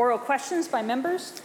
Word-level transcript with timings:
Oral 0.00 0.16
questions 0.16 0.66
by 0.66 0.80
members? 0.80 1.42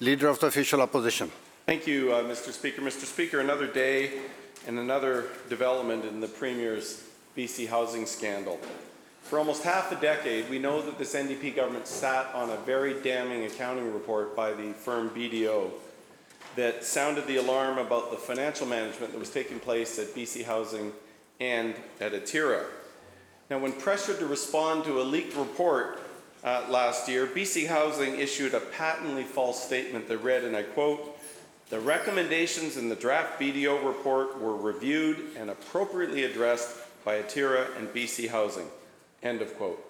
Leader 0.00 0.28
of 0.28 0.38
the 0.40 0.48
Official 0.48 0.82
Opposition. 0.82 1.32
Thank 1.64 1.86
you, 1.86 2.12
uh, 2.12 2.22
Mr. 2.22 2.52
Speaker. 2.52 2.82
Mr. 2.82 3.06
Speaker, 3.06 3.40
another 3.40 3.66
day 3.66 4.20
and 4.66 4.78
another 4.78 5.28
development 5.48 6.04
in 6.04 6.20
the 6.20 6.26
Premier's 6.26 7.04
BC 7.34 7.66
housing 7.66 8.04
scandal. 8.04 8.60
For 9.22 9.38
almost 9.38 9.62
half 9.62 9.90
a 9.90 9.94
decade, 9.94 10.50
we 10.50 10.58
know 10.58 10.82
that 10.82 10.98
this 10.98 11.14
NDP 11.14 11.56
government 11.56 11.86
sat 11.86 12.26
on 12.34 12.50
a 12.50 12.58
very 12.58 13.00
damning 13.00 13.46
accounting 13.46 13.90
report 13.90 14.36
by 14.36 14.52
the 14.52 14.74
firm 14.74 15.08
BDO 15.08 15.70
that 16.56 16.84
sounded 16.84 17.26
the 17.26 17.38
alarm 17.38 17.78
about 17.78 18.10
the 18.10 18.18
financial 18.18 18.66
management 18.66 19.12
that 19.12 19.18
was 19.18 19.30
taking 19.30 19.60
place 19.60 19.98
at 19.98 20.08
BC 20.08 20.44
Housing 20.44 20.92
and 21.40 21.74
at 22.02 22.12
Atira. 22.12 22.64
Now, 23.48 23.60
when 23.60 23.72
pressured 23.72 24.18
to 24.18 24.26
respond 24.26 24.84
to 24.84 25.00
a 25.00 25.04
leaked 25.04 25.34
report 25.34 26.02
uh, 26.46 26.64
last 26.68 27.08
year, 27.08 27.26
BC 27.26 27.66
Housing 27.66 28.18
issued 28.20 28.54
a 28.54 28.60
patently 28.60 29.24
false 29.24 29.62
statement 29.62 30.06
that 30.08 30.18
read, 30.18 30.44
and 30.44 30.56
I 30.56 30.62
quote, 30.62 31.18
the 31.68 31.80
recommendations 31.80 32.76
in 32.76 32.88
the 32.88 32.94
draft 32.94 33.40
BDO 33.40 33.84
report 33.84 34.40
were 34.40 34.56
reviewed 34.56 35.32
and 35.36 35.50
appropriately 35.50 36.22
addressed 36.22 36.78
by 37.04 37.20
Atira 37.20 37.76
and 37.76 37.88
BC 37.88 38.30
Housing. 38.30 38.68
End 39.24 39.42
of 39.42 39.56
quote. 39.56 39.82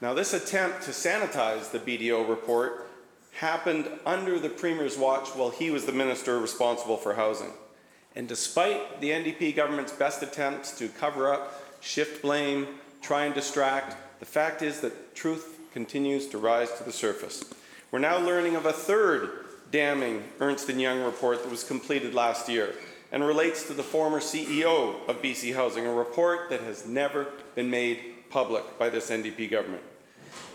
Now, 0.00 0.14
this 0.14 0.32
attempt 0.32 0.82
to 0.84 0.90
sanitize 0.90 1.70
the 1.70 1.78
BDO 1.78 2.26
report 2.26 2.88
happened 3.32 3.88
under 4.06 4.38
the 4.38 4.48
Premier's 4.48 4.96
watch 4.96 5.28
while 5.30 5.50
he 5.50 5.70
was 5.70 5.84
the 5.84 5.92
minister 5.92 6.38
responsible 6.38 6.96
for 6.96 7.14
housing. 7.14 7.52
And 8.16 8.26
despite 8.26 9.00
the 9.00 9.10
NDP 9.10 9.54
government's 9.54 9.92
best 9.92 10.22
attempts 10.22 10.76
to 10.78 10.88
cover 10.88 11.32
up, 11.32 11.62
shift 11.80 12.22
blame, 12.22 12.66
try 13.02 13.26
and 13.26 13.34
distract, 13.34 13.96
the 14.22 14.26
fact 14.26 14.62
is 14.62 14.78
that 14.82 15.16
truth 15.16 15.58
continues 15.72 16.28
to 16.28 16.38
rise 16.38 16.70
to 16.78 16.84
the 16.84 16.92
surface. 16.92 17.42
We're 17.90 17.98
now 17.98 18.18
learning 18.18 18.54
of 18.54 18.66
a 18.66 18.72
third 18.72 19.30
damning 19.72 20.22
Ernst 20.38 20.68
& 20.68 20.70
Young 20.72 21.02
report 21.02 21.42
that 21.42 21.50
was 21.50 21.64
completed 21.64 22.14
last 22.14 22.48
year 22.48 22.72
and 23.10 23.24
relates 23.24 23.66
to 23.66 23.72
the 23.72 23.82
former 23.82 24.20
CEO 24.20 24.94
of 25.08 25.20
BC 25.20 25.56
Housing, 25.56 25.88
a 25.88 25.92
report 25.92 26.50
that 26.50 26.60
has 26.60 26.86
never 26.86 27.26
been 27.56 27.68
made 27.68 27.98
public 28.30 28.78
by 28.78 28.88
this 28.88 29.10
NDP 29.10 29.50
government. 29.50 29.82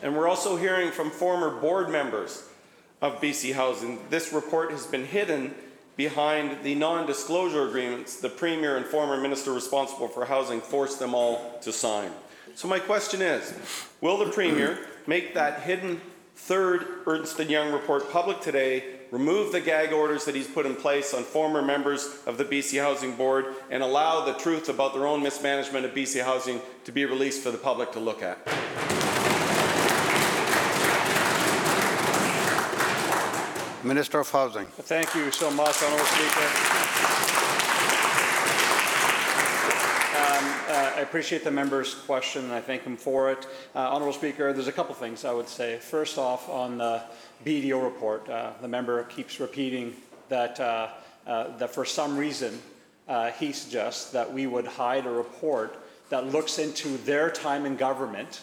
And 0.01 0.15
we're 0.15 0.29
also 0.29 0.55
hearing 0.55 0.89
from 0.89 1.11
former 1.11 1.59
board 1.59 1.89
members 1.89 2.47
of 3.01 3.19
BC 3.19 3.53
Housing. 3.53 3.99
This 4.09 4.31
report 4.31 4.71
has 4.71 4.87
been 4.87 5.03
hidden 5.03 5.53
behind 5.97 6.63
the 6.63 6.73
non-disclosure 6.73 7.67
agreements 7.67 8.21
the 8.21 8.29
Premier 8.29 8.77
and 8.77 8.85
former 8.85 9.19
Minister 9.19 9.51
responsible 9.51 10.07
for 10.07 10.23
housing 10.23 10.61
forced 10.61 10.99
them 10.99 11.13
all 11.13 11.59
to 11.63 11.73
sign. 11.73 12.11
So 12.57 12.67
my 12.67 12.79
question 12.79 13.21
is, 13.21 13.53
will 14.01 14.17
the 14.17 14.31
Premier 14.31 14.79
make 15.05 15.35
that 15.35 15.61
hidden 15.61 16.01
third 16.35 16.87
Ernst 17.05 17.37
& 17.39 17.47
Young 17.47 17.71
report 17.71 18.11
public 18.11 18.41
today, 18.41 18.83
remove 19.11 19.51
the 19.51 19.61
gag 19.61 19.93
orders 19.93 20.25
that 20.25 20.33
he's 20.33 20.47
put 20.47 20.65
in 20.65 20.75
place 20.75 21.13
on 21.13 21.21
former 21.21 21.61
members 21.61 22.17
of 22.25 22.39
the 22.39 22.43
BC 22.43 22.81
Housing 22.81 23.15
Board, 23.15 23.53
and 23.69 23.83
allow 23.83 24.25
the 24.25 24.33
truth 24.39 24.69
about 24.69 24.95
their 24.95 25.05
own 25.05 25.21
mismanagement 25.21 25.85
of 25.85 25.93
BC 25.93 26.23
Housing 26.23 26.59
to 26.85 26.91
be 26.91 27.05
released 27.05 27.43
for 27.43 27.51
the 27.51 27.59
public 27.59 27.91
to 27.91 27.99
look 27.99 28.23
at? 28.23 28.43
Minister 33.85 34.21
of 34.21 34.31
Housing. 34.31 34.65
Thank 34.65 35.13
you 35.13 35.29
so 35.31 35.51
much, 35.51 35.75
Honourable 35.83 36.05
Speaker. 36.05 36.47
Um, 40.17 40.56
uh, 40.67 40.93
I 40.97 40.99
appreciate 40.99 41.43
the 41.43 41.51
member's 41.51 41.95
question 41.95 42.43
and 42.43 42.53
I 42.53 42.59
thank 42.59 42.83
him 42.83 42.97
for 42.97 43.31
it. 43.31 43.47
Uh, 43.73 43.79
Honourable 43.79 44.13
Speaker, 44.13 44.51
there's 44.51 44.67
a 44.67 44.71
couple 44.71 44.93
things 44.95 45.23
I 45.23 45.31
would 45.31 45.47
say. 45.47 45.77
First 45.77 46.17
off, 46.17 46.49
on 46.49 46.77
the 46.77 47.01
BDO 47.45 47.81
report, 47.81 48.27
uh, 48.29 48.51
the 48.61 48.67
member 48.67 49.01
keeps 49.03 49.39
repeating 49.39 49.95
that, 50.27 50.59
uh, 50.59 50.89
uh, 51.25 51.55
that 51.57 51.73
for 51.73 51.85
some 51.85 52.17
reason 52.17 52.59
uh, 53.07 53.31
he 53.31 53.53
suggests 53.53 54.11
that 54.11 54.31
we 54.31 54.45
would 54.45 54.65
hide 54.65 55.05
a 55.05 55.09
report 55.09 55.79
that 56.09 56.27
looks 56.27 56.59
into 56.59 56.97
their 56.99 57.29
time 57.29 57.65
in 57.65 57.77
government, 57.77 58.41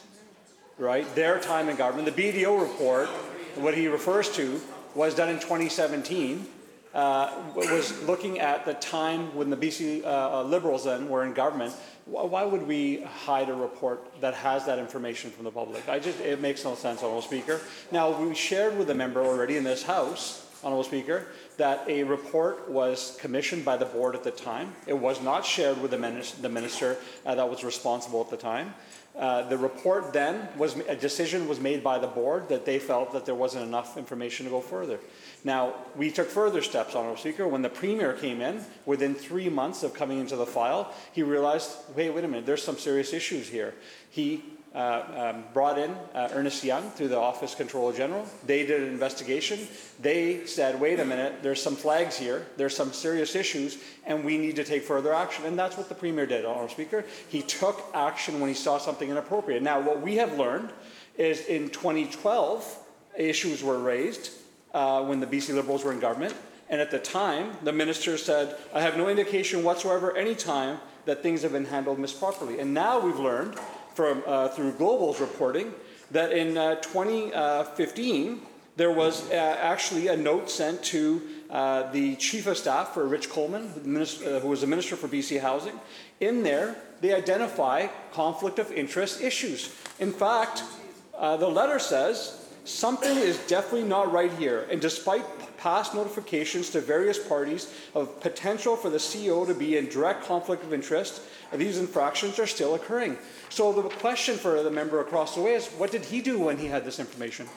right? 0.79 1.13
Their 1.15 1.39
time 1.39 1.69
in 1.69 1.77
government. 1.77 2.15
The 2.15 2.23
BDO 2.23 2.61
report, 2.61 3.09
what 3.57 3.75
he 3.75 3.89
refers 3.89 4.35
to, 4.37 4.61
was 4.95 5.15
done 5.15 5.29
in 5.29 5.37
2017, 5.37 6.47
uh, 6.95 7.35
was 7.55 8.03
looking 8.05 8.39
at 8.39 8.65
the 8.65 8.75
time 8.75 9.35
when 9.35 9.51
the 9.51 9.57
BC 9.57 10.49
Liberals 10.49 10.85
then 10.85 11.09
were 11.09 11.25
in 11.25 11.35
government. 11.35 11.75
Wh- 12.07 12.31
Why 12.31 12.45
would 12.45 12.67
we 12.67 13.03
hide 13.03 13.49
a 13.49 13.55
report 13.55 14.21
that 14.21 14.35
has 14.35 14.67
that 14.67 14.79
information 14.79 15.31
from 15.31 15.45
the 15.45 15.51
public? 15.51 15.89
I 15.89 15.99
just, 15.99 16.21
it 16.21 16.41
makes 16.41 16.65
no 16.65 16.75
sense, 16.75 17.03
Honourable 17.03 17.23
Speaker. 17.23 17.61
Now, 17.91 18.11
we 18.21 18.35
shared 18.35 18.77
with 18.79 18.89
the 18.89 18.95
member 18.95 19.25
already 19.25 19.57
in 19.57 19.65
this 19.65 19.83
House, 19.83 20.47
Honourable 20.63 20.85
Speaker, 20.85 21.27
that 21.57 21.89
a 21.89 22.03
report 22.05 22.69
was 22.71 23.17
commissioned 23.21 23.65
by 23.65 23.77
the 23.77 23.85
board 23.87 24.15
at 24.15 24.25
the 24.25 24.31
time. 24.31 24.75
It 24.87 24.99
was 24.99 25.23
not 25.23 25.45
shared 25.45 25.81
with 25.81 25.91
the 25.93 25.99
minister, 25.99 26.43
the 26.43 26.49
minister 26.49 26.97
uh, 27.25 27.35
that 27.35 27.49
was 27.49 27.65
responsible 27.65 28.21
at 28.21 28.31
the 28.31 28.37
time. 28.37 28.75
Uh, 29.17 29.49
the 29.49 29.57
report 29.57 30.13
then 30.13 30.49
was 30.59 30.75
a 30.89 30.97
decision 30.97 31.47
was 31.47 31.61
made 31.61 31.85
by 31.85 32.01
the 32.01 32.07
board 32.09 32.49
that 32.49 32.65
they 32.65 32.81
felt 32.81 33.13
that 33.13 33.25
there 33.25 33.35
wasn't 33.37 33.65
enough 33.65 33.97
information 33.97 34.45
to 34.45 34.51
go 34.51 34.61
further. 34.61 34.99
Now 35.45 35.75
we 35.95 36.11
took 36.11 36.29
further 36.29 36.63
steps, 36.63 36.97
Honourable 36.97 37.19
Speaker. 37.19 37.47
When 37.47 37.61
the 37.61 37.69
premier 37.69 38.15
came 38.15 38.41
in, 38.41 38.65
within 38.87 39.15
three 39.15 39.51
months 39.51 39.83
of 39.83 39.93
coming 39.93 40.19
into 40.19 40.37
the 40.37 40.47
file, 40.47 40.93
he 41.13 41.23
realized, 41.23 41.71
wait, 41.95 42.11
wait 42.11 42.25
a 42.25 42.29
minute, 42.29 42.47
there's 42.47 42.63
some 42.63 42.79
serious 42.79 43.13
issues 43.13 43.47
here. 43.47 43.75
He 44.09 44.43
uh, 44.75 45.33
um, 45.35 45.45
brought 45.53 45.79
in 45.79 45.91
uh, 46.15 46.31
Ernst 46.33 46.65
Young 46.65 46.91
through 46.93 47.09
the 47.09 47.19
Office 47.19 47.55
Controller 47.55 47.93
General. 47.93 48.27
They 48.45 48.67
did 48.67 48.83
an 48.83 48.89
investigation. 48.89 49.61
They 50.01 50.47
said, 50.47 50.81
wait 50.81 50.99
a 50.99 51.05
minute, 51.05 51.43
there's 51.43 51.63
some 51.63 51.77
flags 51.77 52.17
here, 52.17 52.47
there's 52.57 52.75
some 52.75 52.93
serious 52.93 53.37
issues, 53.37 53.79
and 54.05 54.25
we 54.25 54.37
need 54.37 54.57
to 54.57 54.65
take 54.65 54.83
further 54.83 55.13
action. 55.13 55.45
And 55.45 55.59
that's 55.59 55.77
what 55.77 55.89
the 55.89 55.95
Premier 55.95 56.27
did, 56.27 56.45
Honourable 56.45 56.71
Speaker. 56.71 57.05
He 57.29 57.43
took 57.43 57.85
action 57.95 58.41
when 58.41 58.49
he 58.49 58.55
saw 58.55 58.79
something 58.79 59.11
inappropriate. 59.11 59.63
Now, 59.63 59.81
what 59.81 60.01
we 60.01 60.17
have 60.17 60.39
learned 60.39 60.71
is 61.17 61.45
in 61.47 61.69
2012, 61.69 62.79
issues 63.17 63.63
were 63.63 63.79
raised 63.79 64.31
uh, 64.75 65.03
when 65.05 65.21
the 65.21 65.27
BC 65.27 65.55
Liberals 65.55 65.85
were 65.85 65.93
in 65.93 66.01
government. 66.01 66.35
And 66.69 66.81
at 66.81 66.91
the 66.91 66.99
time, 66.99 67.53
the 67.63 67.73
minister 67.73 68.19
said, 68.19 68.57
I 68.75 68.81
have 68.81 68.97
no 68.97 69.09
indication 69.09 69.63
whatsoever 69.63 70.17
any 70.17 70.35
time 70.35 70.79
that 71.05 71.23
things 71.23 71.43
have 71.43 71.53
been 71.53 71.67
handled 71.67 71.99
misproperly. 71.99 72.59
And 72.59 72.75
now 72.75 72.99
we've 72.99 73.19
learned 73.19 73.59
from, 73.95 74.23
uh, 74.27 74.49
through 74.49 74.73
Global's 74.73 75.21
reporting 75.21 75.73
that 76.11 76.33
in 76.33 76.57
uh, 76.57 76.77
2015, 76.77 78.41
there 78.77 78.91
was 78.91 79.31
uh, 79.31 79.35
actually 79.35 80.09
a 80.09 80.17
note 80.17 80.51
sent 80.51 80.83
to 80.85 81.23
uh, 81.51 81.93
the 81.93 82.17
chief 82.17 82.47
of 82.47 82.57
staff 82.57 82.95
for 82.95 83.07
Rich 83.07 83.31
Coleman, 83.31 83.71
minister, 83.85 84.37
uh, 84.37 84.41
who 84.41 84.49
was 84.49 84.63
the 84.63 84.67
minister 84.67 84.97
for 84.97 85.07
BC 85.07 85.41
Housing. 85.41 85.79
In 86.21 86.43
there, 86.43 86.77
they 87.01 87.15
identify 87.15 87.87
conflict 88.13 88.59
of 88.59 88.73
interest 88.73 89.21
issues. 89.21 89.73
In 90.01 90.13
fact, 90.13 90.65
the 91.13 91.47
letter 91.47 91.79
says 91.79 92.44
something 92.65 93.17
is 93.17 93.39
definitely 93.47 93.89
not 93.89 94.13
right 94.13 94.33
here, 94.33 94.67
and 94.71 94.81
despite 94.81 95.25
past 95.57 95.95
notifications 95.95 96.71
to 96.71 96.81
various 96.81 97.19
parties 97.19 97.73
of 97.95 98.21
potential 98.21 98.77
for 98.77 98.91
the 98.91 98.99
CEO 98.99 99.47
to 99.47 99.55
be 99.55 99.77
in 99.77 99.89
direct 99.89 100.25
conflict 100.25 100.65
of 100.65 100.73
interest, 100.73 101.23
these 101.53 101.79
infractions 101.79 102.39
are 102.39 102.47
still 102.47 102.75
occurring. 102.75 103.17
So 103.49 103.73
the 103.73 103.83
question 103.83 104.37
for 104.37 104.63
the 104.63 104.71
member 104.71 105.01
across 105.01 105.35
the 105.35 105.43
way 105.43 105.55
is, 105.55 105.69
what 105.69 105.91
did 105.91 106.05
he 106.05 106.21
do 106.21 106.39
when 106.39 106.59
he 106.59 106.67
had 106.67 106.85
this 106.85 106.99
information? 106.99 107.49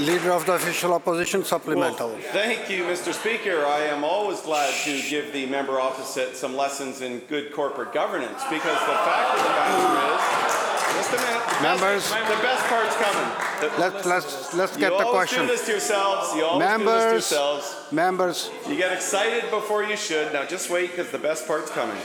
Leader 0.00 0.32
of 0.32 0.46
the 0.46 0.54
Official 0.54 0.94
Opposition, 0.94 1.44
supplemental. 1.44 2.08
Well, 2.08 2.18
thank 2.32 2.70
you, 2.70 2.84
Mr. 2.84 3.12
Speaker. 3.12 3.64
I 3.66 3.80
am 3.80 4.02
always 4.02 4.40
glad 4.40 4.72
to 4.84 5.02
give 5.10 5.32
the 5.32 5.46
member 5.46 5.78
opposite 5.80 6.36
some 6.36 6.56
lessons 6.56 7.02
in 7.02 7.18
good 7.28 7.52
corporate 7.52 7.92
governance 7.92 8.42
because 8.48 8.78
the 8.80 8.96
fact 9.06 9.36
of 9.36 9.42
the 9.42 9.48
matter 9.50 10.14
is, 10.16 10.96
just 10.96 11.12
a 11.12 11.16
minute, 11.16 11.44
the 11.48 11.62
Members. 11.62 12.08
the 12.08 12.42
best 12.42 12.64
part's 12.66 12.96
coming. 12.96 13.30
The- 13.60 13.78
Let's, 13.78 14.06
let's, 14.06 14.54
let's 14.54 14.76
get 14.78 14.88
the 14.90 14.94
always 15.04 15.10
question. 15.28 15.40
do 15.42 15.46
this 15.48 15.64
to 15.66 15.72
yourselves. 15.72 16.34
You 16.34 16.44
always 16.46 16.66
do 16.66 16.78
Members, 16.78 17.12
this 17.12 17.28
to 17.28 17.34
yourselves. 17.34 17.92
members, 17.92 18.50
You 18.68 18.76
get 18.76 18.92
excited 18.92 19.50
before 19.50 19.84
you 19.84 19.96
should. 19.96 20.32
Now 20.32 20.44
just 20.46 20.70
wait 20.70 20.90
because 20.92 21.10
the 21.10 21.18
best 21.18 21.46
part's 21.46 21.70
coming. 21.70 21.96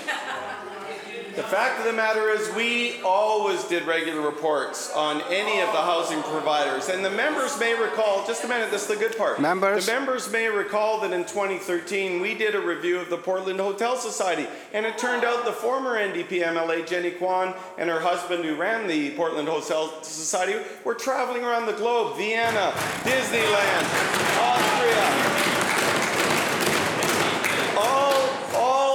The 1.35 1.43
fact 1.43 1.79
of 1.79 1.85
the 1.85 1.91
matter 1.91 2.29
is, 2.29 2.49
we 2.55 3.01
always 3.01 3.61
did 3.65 3.83
regular 3.83 4.21
reports 4.21 4.89
on 4.93 5.21
any 5.23 5.59
of 5.59 5.67
the 5.73 5.81
housing 5.81 6.23
providers. 6.23 6.87
And 6.87 7.03
the 7.03 7.09
members 7.09 7.59
may 7.59 7.73
recall, 7.73 8.25
just 8.25 8.45
a 8.45 8.47
minute, 8.47 8.71
this 8.71 8.83
is 8.83 8.87
the 8.87 8.95
good 8.95 9.17
part. 9.17 9.41
Members. 9.41 9.85
The 9.85 9.91
members 9.91 10.31
may 10.31 10.47
recall 10.47 11.01
that 11.01 11.11
in 11.11 11.25
2013, 11.25 12.21
we 12.21 12.35
did 12.35 12.55
a 12.55 12.61
review 12.61 13.01
of 13.01 13.09
the 13.09 13.17
Portland 13.17 13.59
Hotel 13.59 13.97
Society. 13.97 14.47
And 14.73 14.85
it 14.85 14.97
turned 14.97 15.25
out 15.25 15.43
the 15.43 15.51
former 15.51 15.95
NDP 15.97 16.41
MLA, 16.41 16.87
Jenny 16.87 17.11
Kwan, 17.11 17.53
and 17.77 17.89
her 17.89 17.99
husband, 17.99 18.45
who 18.45 18.55
ran 18.55 18.87
the 18.87 19.11
Portland 19.17 19.49
Hotel 19.49 19.91
Society, 20.03 20.57
were 20.85 20.95
traveling 20.95 21.43
around 21.43 21.65
the 21.65 21.73
globe 21.73 22.15
Vienna, 22.15 22.71
Disneyland, 23.03 23.85
Austria. 24.39 25.35
All, 27.77 28.29
all 28.55 28.85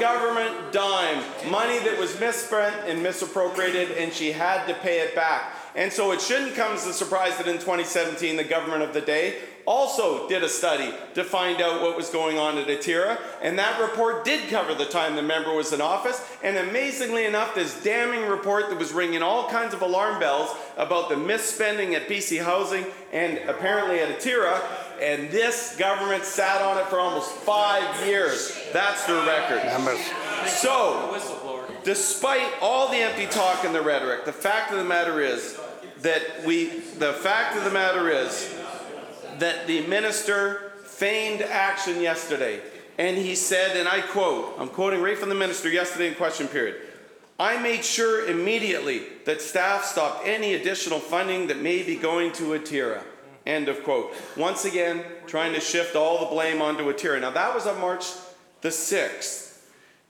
government 0.00 0.72
dime, 0.72 1.22
money 1.50 1.78
that 1.80 1.98
was 1.98 2.18
misspent 2.18 2.74
and 2.86 3.02
misappropriated, 3.02 3.92
and 3.92 4.12
she 4.12 4.32
had 4.32 4.66
to 4.66 4.74
pay 4.74 5.00
it 5.00 5.14
back. 5.14 5.54
And 5.76 5.92
so 5.92 6.10
it 6.10 6.20
shouldn't 6.20 6.56
come 6.56 6.72
as 6.72 6.86
a 6.86 6.92
surprise 6.92 7.36
that 7.36 7.46
in 7.46 7.56
2017, 7.56 8.36
the 8.36 8.42
government 8.44 8.82
of 8.82 8.92
the 8.92 9.00
day 9.00 9.36
also 9.66 10.28
did 10.28 10.42
a 10.42 10.48
study 10.48 10.92
to 11.14 11.24
find 11.24 11.60
out 11.60 11.82
what 11.82 11.96
was 11.96 12.10
going 12.10 12.38
on 12.38 12.58
at 12.58 12.66
Atira, 12.66 13.18
and 13.42 13.58
that 13.58 13.80
report 13.80 14.24
did 14.24 14.48
cover 14.48 14.74
the 14.74 14.84
time 14.84 15.16
the 15.16 15.22
member 15.22 15.54
was 15.54 15.72
in 15.72 15.80
office. 15.80 16.24
And 16.42 16.56
amazingly 16.56 17.24
enough, 17.24 17.54
this 17.54 17.82
damning 17.82 18.28
report 18.28 18.70
that 18.70 18.78
was 18.78 18.92
ringing 18.92 19.22
all 19.22 19.48
kinds 19.48 19.74
of 19.74 19.82
alarm 19.82 20.20
bells 20.20 20.50
about 20.76 21.08
the 21.08 21.14
misspending 21.14 21.94
at 21.94 22.08
BC 22.08 22.42
Housing 22.44 22.84
and 23.12 23.38
apparently 23.48 24.00
at 24.00 24.18
Atira, 24.18 24.60
and 25.00 25.30
this 25.30 25.76
government 25.76 26.24
sat 26.24 26.60
on 26.60 26.78
it 26.78 26.86
for 26.86 26.98
almost 26.98 27.30
five 27.30 28.06
years. 28.06 28.58
That's 28.72 29.04
their 29.06 29.24
record. 29.26 29.64
Members, 29.64 30.00
So, 30.46 31.18
despite 31.84 32.52
all 32.60 32.88
the 32.90 32.98
empty 32.98 33.26
talk 33.26 33.64
and 33.64 33.74
the 33.74 33.82
rhetoric, 33.82 34.24
the 34.24 34.32
fact 34.32 34.72
of 34.72 34.78
the 34.78 34.84
matter 34.84 35.20
is 35.20 35.58
that 36.02 36.44
we, 36.44 36.68
the 36.98 37.12
fact 37.14 37.56
of 37.56 37.64
the 37.64 37.70
matter 37.70 38.08
is 38.10 38.54
that 39.40 39.66
the 39.66 39.86
minister 39.86 40.72
feigned 40.84 41.42
action 41.42 42.00
yesterday. 42.00 42.60
And 42.98 43.16
he 43.16 43.34
said, 43.34 43.76
and 43.76 43.88
I 43.88 44.02
quote, 44.02 44.54
I'm 44.58 44.68
quoting 44.68 45.00
right 45.00 45.18
from 45.18 45.30
the 45.30 45.34
minister 45.34 45.68
yesterday 45.68 46.08
in 46.08 46.14
question 46.14 46.46
period. 46.46 46.76
I 47.38 47.60
made 47.60 47.84
sure 47.84 48.28
immediately 48.28 49.02
that 49.24 49.40
staff 49.40 49.84
stopped 49.84 50.26
any 50.26 50.54
additional 50.54 50.98
funding 50.98 51.46
that 51.46 51.58
may 51.58 51.82
be 51.82 51.96
going 51.96 52.32
to 52.32 52.58
Atira. 52.58 53.02
End 53.46 53.68
of 53.68 53.82
quote. 53.82 54.12
Once 54.36 54.66
again, 54.66 55.02
trying 55.26 55.54
to 55.54 55.60
shift 55.60 55.96
all 55.96 56.20
the 56.20 56.26
blame 56.26 56.60
onto 56.60 56.92
Atira. 56.92 57.18
Now 57.18 57.30
that 57.30 57.54
was 57.54 57.66
on 57.66 57.80
March 57.80 58.04
the 58.60 58.68
6th. 58.68 59.46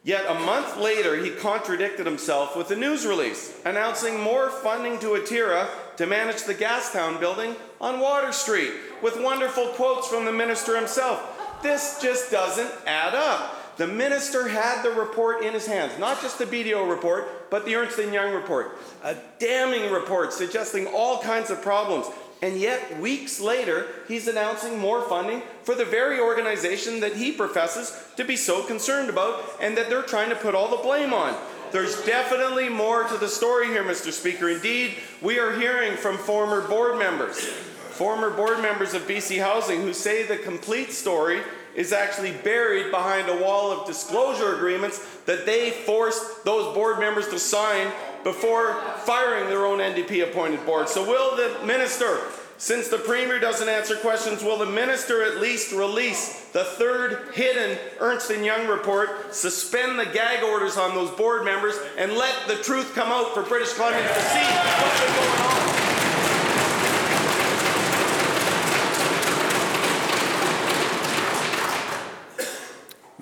Yet 0.03 0.25
a 0.29 0.35
month 0.35 0.79
later, 0.79 1.23
he 1.23 1.31
contradicted 1.31 2.06
himself 2.06 2.56
with 2.56 2.71
a 2.71 2.76
news 2.76 3.06
release 3.06 3.55
announcing 3.65 4.19
more 4.19 4.50
funding 4.50 4.99
to 5.00 5.09
Atira 5.09 5.69
to 6.00 6.06
manage 6.06 6.44
the 6.44 6.55
Gastown 6.55 7.20
building 7.20 7.55
on 7.79 8.00
Water 8.00 8.32
Street, 8.32 8.73
with 9.02 9.20
wonderful 9.20 9.67
quotes 9.67 10.08
from 10.08 10.25
the 10.25 10.32
minister 10.32 10.75
himself. 10.75 11.61
This 11.62 11.99
just 12.00 12.31
doesn't 12.31 12.70
add 12.87 13.14
up. 13.14 13.76
The 13.76 13.87
minister 13.87 14.49
had 14.49 14.82
the 14.82 14.93
report 14.93 15.44
in 15.44 15.52
his 15.52 15.67
hands, 15.67 15.99
not 15.99 16.23
just 16.23 16.38
the 16.38 16.47
BDO 16.47 16.88
report, 16.88 17.50
but 17.50 17.67
the 17.67 17.76
Ernst 17.76 17.99
& 17.99 18.12
Young 18.12 18.32
report, 18.32 18.79
a 19.05 19.14
damning 19.38 19.93
report 19.93 20.32
suggesting 20.32 20.87
all 20.87 21.20
kinds 21.20 21.50
of 21.50 21.61
problems. 21.61 22.06
And 22.41 22.56
yet, 22.56 22.99
weeks 22.99 23.38
later, 23.38 23.87
he's 24.08 24.26
announcing 24.26 24.79
more 24.79 25.02
funding 25.02 25.43
for 25.64 25.75
the 25.75 25.85
very 25.85 26.19
organization 26.19 27.00
that 27.00 27.17
he 27.17 27.31
professes 27.31 27.94
to 28.17 28.25
be 28.25 28.37
so 28.37 28.62
concerned 28.62 29.11
about 29.11 29.44
and 29.61 29.76
that 29.76 29.91
they're 29.91 30.00
trying 30.00 30.31
to 30.31 30.37
put 30.37 30.55
all 30.55 30.70
the 30.70 30.82
blame 30.82 31.12
on. 31.12 31.37
There's 31.72 32.05
definitely 32.05 32.69
more 32.69 33.05
to 33.05 33.17
the 33.17 33.28
story 33.28 33.69
here, 33.69 33.84
Mr. 33.84 34.11
Speaker. 34.11 34.49
Indeed, 34.49 34.96
we 35.22 35.38
are 35.38 35.56
hearing 35.58 35.96
from 35.96 36.17
former 36.17 36.67
board 36.67 36.99
members, 36.99 37.38
former 37.38 38.31
board 38.31 38.61
members 38.61 38.93
of 38.93 39.02
BC 39.02 39.40
Housing, 39.40 39.81
who 39.81 39.93
say 39.93 40.26
the 40.26 40.37
complete 40.37 40.90
story 40.90 41.43
is 41.76 41.93
actually 41.93 42.32
buried 42.32 42.90
behind 42.90 43.28
a 43.28 43.37
wall 43.37 43.70
of 43.70 43.87
disclosure 43.87 44.56
agreements 44.56 45.06
that 45.26 45.46
they 45.46 45.70
forced 45.70 46.44
those 46.44 46.75
board 46.75 46.99
members 46.99 47.28
to 47.28 47.38
sign 47.38 47.93
before 48.25 48.75
firing 49.05 49.49
their 49.49 49.64
own 49.64 49.78
NDP 49.78 50.25
appointed 50.25 50.66
board. 50.66 50.88
So, 50.88 51.05
will 51.06 51.37
the 51.37 51.64
minister, 51.64 52.19
since 52.61 52.89
the 52.89 52.99
Premier 52.99 53.39
doesn't 53.39 53.71
answer 53.71 53.97
questions, 53.97 54.45
will 54.45 54.59
the 54.59 54.67
minister 54.67 55.25
at 55.25 55.41
least 55.41 55.73
release 55.73 56.45
the 56.53 56.62
third 56.62 57.33
hidden 57.33 57.79
Ernst 58.01 58.31
& 58.31 58.45
Young 58.45 58.69
report, 58.69 59.35
suspend 59.35 59.99
the 59.99 60.05
gag 60.05 60.45
orders 60.45 60.77
on 60.77 60.95
those 60.95 61.11
board 61.12 61.43
members, 61.43 61.77
and 61.97 62.12
let 62.12 62.35
the 62.49 62.57
truth 62.57 62.95
come 62.95 63.09
out 63.09 63.33
for 63.33 63.43
British 63.43 63.71
Columbians 63.71 64.12
to 64.12 64.21
see 64.21 64.45
what's 64.45 65.01
going 65.01 65.87
on? 65.87 65.89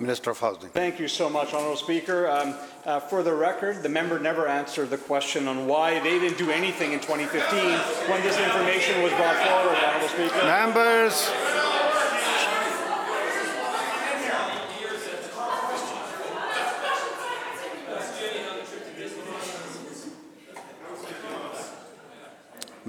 Minister 0.09 0.31
of 0.31 0.39
Housing. 0.39 0.69
Thank 0.71 0.99
you 0.99 1.07
so 1.07 1.29
much, 1.29 1.53
Honourable 1.53 1.77
Speaker. 1.77 2.27
Um, 2.27 2.55
uh, 2.83 2.99
for 2.99 3.21
the 3.21 3.31
record, 3.31 3.83
the 3.83 3.89
member 3.89 4.17
never 4.17 4.47
answered 4.47 4.89
the 4.89 4.97
question 4.97 5.47
on 5.47 5.67
why 5.67 5.99
they 5.99 6.17
didn't 6.17 6.39
do 6.39 6.49
anything 6.49 6.93
in 6.93 6.99
2015 6.99 8.09
when 8.09 8.23
this 8.23 8.35
information 8.39 9.03
was 9.03 9.11
brought 9.13 9.37
forward, 9.45 9.77
Honourable 9.77 10.07
Speaker. 10.07 10.43
Members, 10.45 11.29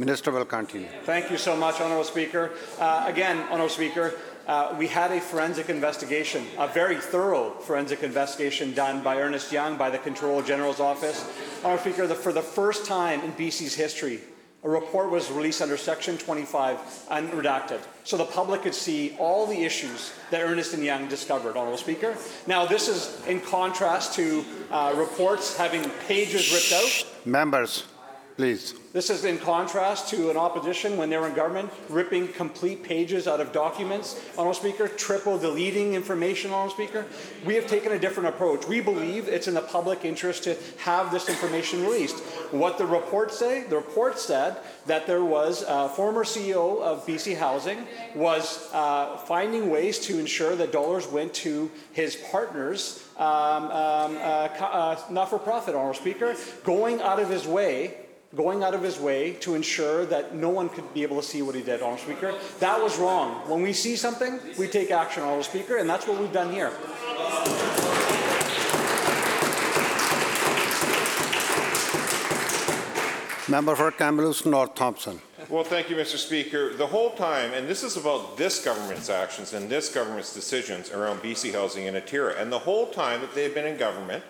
Minister 0.00 0.31
will 0.31 0.46
continue. 0.46 0.88
Thank 1.05 1.31
you 1.31 1.37
so 1.37 1.55
much, 1.55 1.78
Honourable 1.82 2.05
Speaker. 2.05 2.52
Uh, 2.78 3.05
again, 3.06 3.37
Honourable 3.50 3.69
Speaker, 3.69 4.14
uh, 4.50 4.75
we 4.76 4.88
had 4.88 5.12
a 5.12 5.20
forensic 5.20 5.69
investigation, 5.69 6.44
a 6.58 6.67
very 6.67 6.97
thorough 6.97 7.50
forensic 7.50 8.02
investigation 8.02 8.75
done 8.75 9.00
by 9.00 9.17
Ernst 9.20 9.52
Young, 9.52 9.76
by 9.76 9.88
the 9.88 9.99
Controller 9.99 10.43
General's 10.43 10.81
Office. 10.81 11.25
Honourable 11.62 11.82
Speaker, 11.82 12.08
the, 12.08 12.17
for 12.17 12.32
the 12.32 12.43
first 12.43 12.85
time 12.85 13.20
in 13.20 13.31
BC's 13.35 13.76
history, 13.76 14.19
a 14.64 14.69
report 14.69 15.08
was 15.08 15.31
released 15.31 15.62
under 15.62 15.76
Section 15.76 16.19
25 16.19 16.79
unredacted, 17.12 17.79
so 18.02 18.17
the 18.17 18.25
public 18.25 18.62
could 18.62 18.75
see 18.75 19.14
all 19.20 19.47
the 19.47 19.62
issues 19.62 20.12
that 20.32 20.43
Ernst 20.43 20.75
and 20.75 20.82
Young 20.82 21.06
discovered, 21.06 21.56
Honourable 21.56 21.79
Speaker. 21.79 22.17
Now, 22.49 22.67
this 22.67 22.88
is 22.88 23.25
in 23.29 23.41
contrast 23.41 24.14
to 24.14 24.44
uh, 24.73 24.93
reports 24.97 25.56
having 25.56 25.88
pages 26.08 26.52
ripped 26.52 26.73
out. 26.73 27.25
Members, 27.25 27.85
please. 28.40 28.75
This 28.92 29.10
is 29.10 29.25
in 29.25 29.38
contrast 29.38 30.08
to 30.08 30.31
an 30.31 30.37
opposition 30.37 30.96
when 30.96 31.10
they 31.10 31.16
were 31.19 31.28
in 31.28 31.34
government, 31.34 31.70
ripping 31.88 32.26
complete 32.26 32.82
pages 32.82 33.28
out 33.28 33.38
of 33.38 33.52
documents, 33.52 34.20
Honourable 34.37 34.54
Speaker, 34.54 34.88
triple 34.88 35.38
deleting 35.38 35.94
information, 35.94 36.50
Honourable 36.50 36.75
Speaker. 36.75 37.06
We 37.44 37.54
have 37.54 37.69
taken 37.69 37.92
a 37.92 37.98
different 37.98 38.31
approach. 38.31 38.66
We 38.66 38.81
believe 38.81 39.28
it's 39.28 39.46
in 39.46 39.54
the 39.54 39.60
public 39.60 40.04
interest 40.04 40.42
to 40.44 40.56
have 40.78 41.12
this 41.12 41.28
information 41.28 41.82
released. 41.82 42.19
What 42.50 42.78
the 42.78 42.87
report 42.87 43.32
say? 43.32 43.62
The 43.62 43.76
report 43.76 44.19
said 44.19 44.56
that 44.87 45.06
there 45.06 45.22
was 45.22 45.64
a 45.69 45.90
former 45.90 46.25
CEO 46.25 46.81
of 46.81 47.06
BC 47.06 47.37
Housing 47.37 47.87
was 48.16 48.69
uh, 48.72 49.19
finding 49.19 49.70
ways 49.70 49.98
to 50.00 50.19
ensure 50.19 50.56
that 50.56 50.72
dollars 50.72 51.06
went 51.06 51.34
to 51.34 51.70
his 51.92 52.16
partners, 52.16 53.06
um, 53.19 53.26
um, 53.26 54.16
uh, 54.16 54.49
uh, 54.59 55.00
not-for-profit, 55.11 55.75
Honourable 55.76 55.94
Speaker, 55.94 56.35
going 56.64 57.00
out 57.02 57.20
of 57.20 57.28
his 57.28 57.47
way 57.47 58.00
going 58.37 58.62
out 58.62 58.75
of 58.75 58.82
his 58.82 58.99
way 59.00 59.32
to 59.32 59.54
ensure 59.56 60.06
that 60.06 60.34
no 60.34 60.49
one 60.49 60.68
could 60.68 60.94
be 60.94 61.02
able 61.02 61.16
to 61.16 61.26
see 61.26 61.42
what 61.42 61.54
he 61.54 61.62
did, 61.62 61.82
Honourable 61.82 62.02
Speaker. 62.02 62.34
That 62.60 62.80
was 62.80 62.96
wrong. 62.99 63.49
When 63.49 63.60
we 63.62 63.72
see 63.72 63.96
something, 63.96 64.38
we 64.56 64.68
take 64.68 64.92
action, 64.92 65.25
Honourable 65.25 65.42
Speaker, 65.42 65.78
and 65.78 65.90
that's 65.90 66.06
what 66.06 66.20
we've 66.20 66.32
done 66.32 66.52
here. 66.52 66.72
Member 73.49 73.75
for 73.75 73.90
Kamloops 73.90 74.46
North 74.46 74.76
Thompson. 74.76 75.20
Well, 75.49 75.64
thank 75.64 75.90
you, 75.90 75.96
Mr. 75.96 76.16
Speaker. 76.16 76.75
The 76.75 76.87
whole 76.87 77.10
time, 77.10 77.52
and 77.52 77.66
this 77.66 77.82
is 77.82 77.96
about 77.96 78.37
this 78.37 78.64
government's 78.64 79.10
actions 79.10 79.54
and 79.54 79.68
this 79.68 79.92
government's 79.92 80.32
decisions 80.32 80.92
around 80.92 81.18
BC 81.18 81.52
Housing 81.52 81.88
and 81.88 81.96
Atira, 81.96 82.40
and 82.40 82.52
the 82.52 82.60
whole 82.60 82.87
time 82.87 83.20
that 83.22 83.34
they've 83.34 83.52
been 83.52 83.66
in 83.66 83.76
government, 83.76 84.22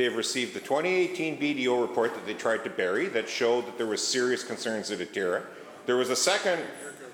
they've 0.00 0.16
received 0.16 0.54
the 0.54 0.60
2018 0.60 1.38
BDO 1.38 1.80
report 1.80 2.14
that 2.14 2.24
they 2.24 2.32
tried 2.32 2.64
to 2.64 2.70
bury 2.70 3.06
that 3.08 3.28
showed 3.28 3.66
that 3.66 3.76
there 3.76 3.86
was 3.86 4.06
serious 4.06 4.42
concerns 4.42 4.90
at 4.90 4.98
Atira. 4.98 5.42
There 5.84 5.96
was 5.96 6.08
a 6.08 6.16
second 6.16 6.62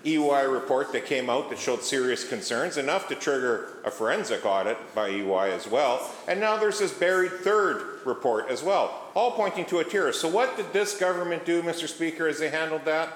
EY 0.05 0.47
report 0.47 0.93
that 0.93 1.05
came 1.05 1.29
out 1.29 1.51
that 1.51 1.59
showed 1.59 1.83
serious 1.83 2.27
concerns, 2.27 2.77
enough 2.77 3.09
to 3.09 3.17
trigger 3.17 3.81
a 3.85 3.91
forensic 3.91 4.47
audit 4.47 4.79
by 4.95 5.09
EY 5.09 5.51
as 5.51 5.67
well. 5.67 6.09
And 6.29 6.39
now 6.39 6.57
there's 6.57 6.79
this 6.79 6.93
buried 6.93 7.33
third 7.33 8.07
report 8.07 8.49
as 8.49 8.63
well, 8.63 9.11
all 9.17 9.33
pointing 9.33 9.65
to 9.67 9.77
Atira. 9.77 10.15
So 10.15 10.29
what 10.29 10.57
did 10.57 10.73
this 10.73 10.97
government 10.97 11.45
do, 11.45 11.63
Mr. 11.63 11.89
Speaker, 11.89 12.29
as 12.29 12.39
they 12.39 12.51
handled 12.51 12.85
that? 12.85 13.13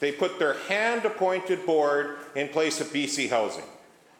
They 0.00 0.10
put 0.10 0.38
their 0.38 0.54
hand-appointed 0.54 1.66
board 1.66 2.16
in 2.34 2.48
place 2.48 2.80
of 2.80 2.86
BC 2.86 3.28
Housing. 3.28 3.64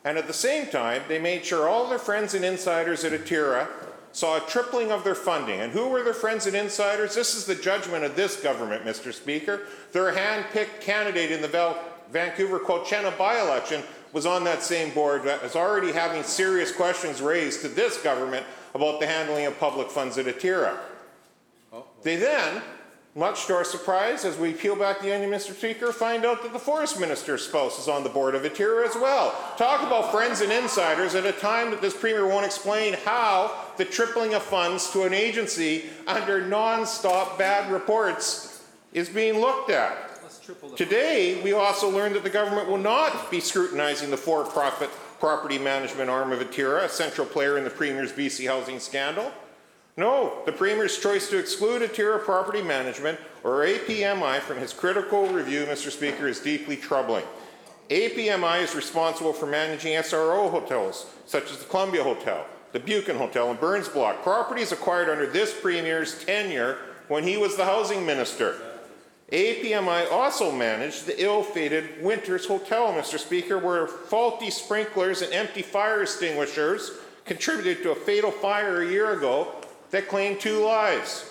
And 0.05 0.19
at 0.19 0.27
the 0.27 0.35
same 0.35 0.67
time, 0.67 1.03
they 1.09 1.19
made 1.19 1.47
sure 1.47 1.67
all 1.67 1.89
their 1.89 1.99
friends 1.99 2.35
and 2.35 2.45
insiders 2.45 3.05
at 3.05 3.13
Atira 3.13 3.69
saw 4.12 4.37
a 4.37 4.40
tripling 4.40 4.92
of 4.92 5.04
their 5.04 5.14
funding. 5.14 5.61
And 5.61 5.73
who 5.73 5.88
were 5.88 6.02
their 6.02 6.14
friends 6.14 6.47
and 6.47 6.54
insiders? 6.54 7.14
This 7.14 7.35
is 7.35 7.45
the 7.45 7.54
judgment 7.54 8.04
of 8.04 8.14
this 8.14 8.37
government, 8.40 8.85
Mr. 8.85 9.12
Speaker. 9.12 9.62
Their 9.92 10.12
hand-picked 10.12 10.81
candidate 10.81 11.33
in 11.33 11.42
the 11.42 11.49
Val- 11.49 11.78
Vancouver 12.11 12.59
Quilchena 12.59 13.16
by-election 13.16 13.83
was 14.12 14.26
on 14.26 14.45
that 14.45 14.62
same 14.62 14.92
board 14.92 15.23
that 15.25 15.42
is 15.42 15.57
already 15.57 15.92
having 15.92 16.23
serious 16.23 16.71
questions 16.71 17.23
raised 17.23 17.62
to 17.62 17.69
this 17.69 18.00
government 18.02 18.45
about 18.75 19.00
the 19.00 19.07
handling 19.07 19.47
of 19.47 19.59
public 19.59 19.90
funds 19.90 20.19
at 20.19 20.26
Atira. 20.26 20.76
Oh. 21.73 21.85
They 22.02 22.16
then 22.16 22.62
Much 23.14 23.45
to 23.45 23.54
our 23.54 23.62
surprise, 23.62 24.25
as 24.25 24.38
we 24.38 24.54
peel 24.54 24.75
back 24.75 25.02
the 25.02 25.14
onion, 25.14 25.31
Mr. 25.31 25.54
Speaker, 25.54 25.92
find 25.92 26.25
out 26.25 26.42
that 26.42 26.54
the 26.54 26.59
Forest 26.59 26.99
Minister's 26.99 27.47
spouse 27.47 27.78
is 27.78 27.87
on 27.87 28.02
the 28.02 28.09
board 28.09 28.35
of 28.35 28.40
Atira 28.40 28.88
as 28.88 28.95
well. 28.95 29.35
Talk 29.59 29.87
about 29.87 30.11
friends 30.11 30.40
and 30.40 30.50
insiders 30.50 31.14
at 31.14 31.26
a 31.26 31.33
time 31.33 31.71
that 31.73 31.83
this 31.83 31.95
Premier 31.95 32.26
won't 32.26 32.47
explain 32.47 32.95
how 33.04 33.54
the 33.76 33.85
tripling 33.85 34.33
of 34.33 34.42
funds 34.42 34.90
to 34.92 35.02
an 35.02 35.12
agency 35.12 35.85
under 36.07 36.47
non-stop 36.47 37.37
bad 37.37 37.71
reports 37.71 38.64
is 38.95 39.11
being 39.11 39.40
looked 39.40 39.69
at. 39.69 40.09
Today, 40.76 41.38
we 41.42 41.52
also 41.52 41.90
learned 41.90 42.14
that 42.14 42.23
the 42.23 42.31
government 42.31 42.66
will 42.66 42.78
not 42.78 43.31
be 43.31 43.40
scrutinizing 43.40 44.11
the 44.11 44.16
for-profit 44.16 44.88
property 45.21 45.59
management 45.59 46.09
arm 46.09 46.33
of 46.33 46.40
Atira, 46.40 46.85
a 46.85 46.88
central 46.88 47.26
player 47.26 47.59
in 47.59 47.64
the 47.64 47.71
Premier's 47.71 48.11
BC 48.11 48.49
housing 48.49 48.78
scandal. 48.81 49.31
No, 49.97 50.39
the 50.47 50.53
Premier's 50.53 50.99
choice 50.99 51.29
to 51.29 51.39
exclude 51.39 51.83
Atira 51.83 52.25
Property 52.25 52.63
Management, 52.63 53.19
or 53.45 53.67
APMI, 53.67 54.41
from 54.41 54.57
his 54.57 54.73
critical 54.73 55.27
review, 55.27 55.67
Mr. 55.67 55.91
Speaker, 55.91 56.29
is 56.29 56.41
deeply 56.41 56.77
troubling. 56.77 57.25
APMI 57.91 58.63
is 58.63 58.75
responsible 58.75 59.35
for 59.35 59.45
managing 59.45 59.93
SRO 59.95 60.51
hotels, 60.51 61.11
such 61.27 61.51
as 61.51 61.59
the 61.59 61.67
Columbia 61.67 62.03
Hotel, 62.03 62.47
the 62.73 62.81
Buchan 62.81 63.19
Hotel, 63.19 63.51
and 63.51 63.61
Burns 63.61 63.89
Block, 63.89 64.23
properties 64.23 64.73
acquired 64.73 65.11
under 65.11 65.27
this 65.27 65.53
Premier's 65.61 66.25
tenure 66.25 66.79
when 67.09 67.25
he 67.25 67.37
was 67.37 67.57
the 67.57 67.65
housing 67.67 68.07
minister. 68.07 68.57
APMI 69.31 70.11
also 70.11 70.51
managed 70.51 71.05
the 71.05 71.23
ill-fated 71.23 72.03
Winters 72.03 72.47
Hotel, 72.47 72.95
Mr. 72.95 73.19
Speaker, 73.19 73.59
where 73.59 73.87
faulty 73.87 74.51
sprinklers 74.51 75.21
and 75.21 75.35
empty 75.35 75.61
fire 75.61 76.01
extinguishers 76.01 76.93
contributed 77.27 77.83
to 77.83 77.91
a 77.91 77.95
fatal 77.95 78.31
fire 78.31 78.83
a 78.83 78.89
year 78.89 79.13
ago 79.13 79.62
that 79.93 80.09
claimed 80.09 80.41
two 80.41 80.65
lives. 80.65 81.29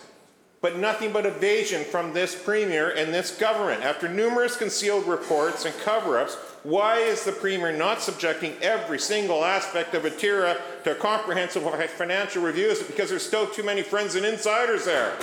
But 0.61 0.77
nothing 0.77 1.11
but 1.11 1.25
evasion 1.25 1.83
from 1.83 2.13
this 2.13 2.35
Premier 2.35 2.91
and 2.91 3.11
this 3.11 3.35
government. 3.35 3.81
After 3.81 4.07
numerous 4.07 4.55
concealed 4.55 5.07
reports 5.07 5.65
and 5.65 5.75
cover-ups, 5.79 6.35
why 6.61 6.99
is 6.99 7.25
the 7.25 7.31
Premier 7.31 7.75
not 7.75 7.99
subjecting 7.99 8.53
every 8.61 8.99
single 8.99 9.43
aspect 9.43 9.95
of 9.95 10.03
Atira 10.03 10.57
to 10.83 10.91
a 10.91 10.95
comprehensive 10.95 11.63
financial 11.89 12.43
review? 12.43 12.67
Is 12.67 12.81
it 12.81 12.87
because 12.87 13.09
there's 13.09 13.25
still 13.25 13.47
too 13.47 13.63
many 13.63 13.81
friends 13.81 14.13
and 14.13 14.23
insiders 14.23 14.85
there? 14.85 15.17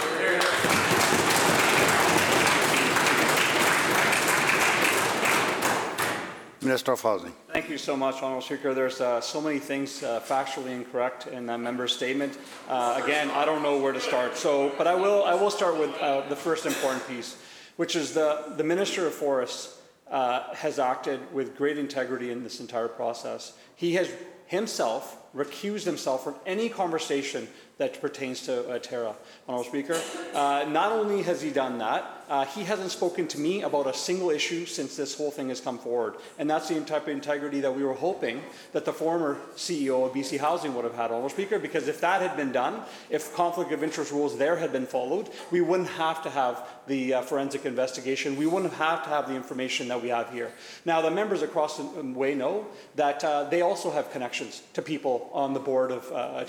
Minister 6.68 6.92
of 6.92 7.00
Housing. 7.00 7.32
Thank 7.50 7.70
you 7.70 7.78
so 7.78 7.96
much, 7.96 8.16
Honourable 8.16 8.42
Speaker. 8.42 8.74
There's 8.74 9.00
uh, 9.00 9.22
so 9.22 9.40
many 9.40 9.58
things 9.58 10.02
uh, 10.02 10.20
factually 10.20 10.72
incorrect 10.72 11.26
in 11.26 11.46
that 11.46 11.60
member's 11.60 11.96
statement. 11.96 12.36
Uh, 12.68 13.00
again, 13.02 13.30
I 13.30 13.46
don't 13.46 13.62
know 13.62 13.78
where 13.78 13.94
to 13.94 14.00
start. 14.00 14.36
So, 14.36 14.70
but 14.76 14.86
I 14.86 14.94
will. 14.94 15.24
I 15.24 15.32
will 15.32 15.50
start 15.50 15.78
with 15.78 15.90
uh, 15.98 16.28
the 16.28 16.36
first 16.36 16.66
important 16.66 17.08
piece, 17.08 17.38
which 17.76 17.96
is 17.96 18.12
the 18.12 18.52
the 18.58 18.64
Minister 18.64 19.06
of 19.06 19.14
Forests 19.14 19.80
uh, 20.10 20.54
has 20.54 20.78
acted 20.78 21.20
with 21.32 21.56
great 21.56 21.78
integrity 21.78 22.30
in 22.30 22.44
this 22.44 22.60
entire 22.60 22.88
process. 22.88 23.54
He 23.74 23.94
has 23.94 24.12
himself 24.46 25.16
recused 25.34 25.84
himself 25.84 26.22
from 26.22 26.34
any 26.44 26.68
conversation 26.68 27.48
that 27.78 28.00
pertains 28.00 28.42
to 28.42 28.68
uh, 28.68 28.78
Terra. 28.78 29.14
Honourable 29.48 29.68
Speaker, 29.68 30.00
uh, 30.34 30.66
not 30.68 30.92
only 30.92 31.22
has 31.22 31.40
he 31.40 31.50
done 31.50 31.78
that, 31.78 32.18
uh, 32.28 32.44
he 32.44 32.62
hasn't 32.62 32.90
spoken 32.90 33.26
to 33.28 33.38
me 33.38 33.62
about 33.62 33.86
a 33.86 33.94
single 33.94 34.30
issue 34.30 34.66
since 34.66 34.96
this 34.96 35.16
whole 35.16 35.30
thing 35.30 35.48
has 35.48 35.60
come 35.60 35.78
forward. 35.78 36.16
And 36.38 36.50
that's 36.50 36.68
the 36.68 36.78
type 36.82 37.02
of 37.02 37.08
integrity 37.08 37.60
that 37.60 37.74
we 37.74 37.82
were 37.82 37.94
hoping 37.94 38.42
that 38.72 38.84
the 38.84 38.92
former 38.92 39.38
CEO 39.56 40.04
of 40.04 40.12
BC 40.12 40.38
Housing 40.38 40.74
would 40.74 40.84
have 40.84 40.94
had, 40.94 41.10
Honourable 41.10 41.30
Speaker, 41.30 41.58
because 41.58 41.88
if 41.88 42.00
that 42.02 42.20
had 42.20 42.36
been 42.36 42.52
done, 42.52 42.82
if 43.08 43.34
conflict 43.34 43.72
of 43.72 43.82
interest 43.82 44.12
rules 44.12 44.36
there 44.36 44.56
had 44.56 44.72
been 44.72 44.86
followed, 44.86 45.30
we 45.50 45.60
wouldn't 45.60 45.88
have 45.88 46.22
to 46.24 46.30
have 46.30 46.68
the 46.86 47.14
uh, 47.14 47.22
forensic 47.22 47.64
investigation. 47.64 48.36
We 48.36 48.46
wouldn't 48.46 48.74
have 48.74 49.04
to 49.04 49.08
have 49.08 49.28
the 49.28 49.34
information 49.34 49.88
that 49.88 50.02
we 50.02 50.08
have 50.08 50.30
here. 50.30 50.52
Now, 50.84 51.00
the 51.00 51.10
members 51.10 51.42
across 51.42 51.78
the 51.78 52.02
way 52.02 52.34
know 52.34 52.66
that 52.96 53.24
uh, 53.24 53.44
they 53.44 53.62
also 53.62 53.90
have 53.90 54.10
connections 54.10 54.62
to 54.74 54.82
people 54.82 55.30
on 55.32 55.54
the 55.54 55.60
board 55.60 55.92
of 55.92 56.10
uh. 56.12 56.44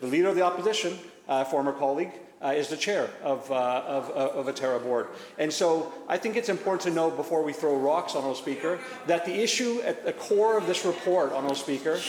The 0.00 0.06
leader 0.06 0.28
of 0.28 0.34
the 0.34 0.42
opposition, 0.42 0.98
uh, 1.28 1.44
former 1.44 1.72
colleague, 1.72 2.12
uh, 2.42 2.48
is 2.48 2.68
the 2.68 2.76
chair 2.76 3.10
of, 3.22 3.50
uh, 3.50 3.82
of, 3.86 4.10
of 4.10 4.46
Atira 4.46 4.82
board. 4.82 5.08
And 5.38 5.52
so 5.52 5.92
I 6.08 6.16
think 6.16 6.36
it's 6.36 6.48
important 6.48 6.80
to 6.82 6.90
know 6.90 7.10
before 7.10 7.42
we 7.42 7.52
throw 7.52 7.76
rocks 7.76 8.14
on 8.14 8.24
our 8.24 8.34
speaker 8.34 8.78
that 9.06 9.26
the 9.26 9.34
issue 9.34 9.82
at 9.84 10.06
the 10.06 10.14
core 10.14 10.56
of 10.56 10.66
this 10.66 10.86
report 10.86 11.32
our 11.32 11.54
speaker 11.54 12.00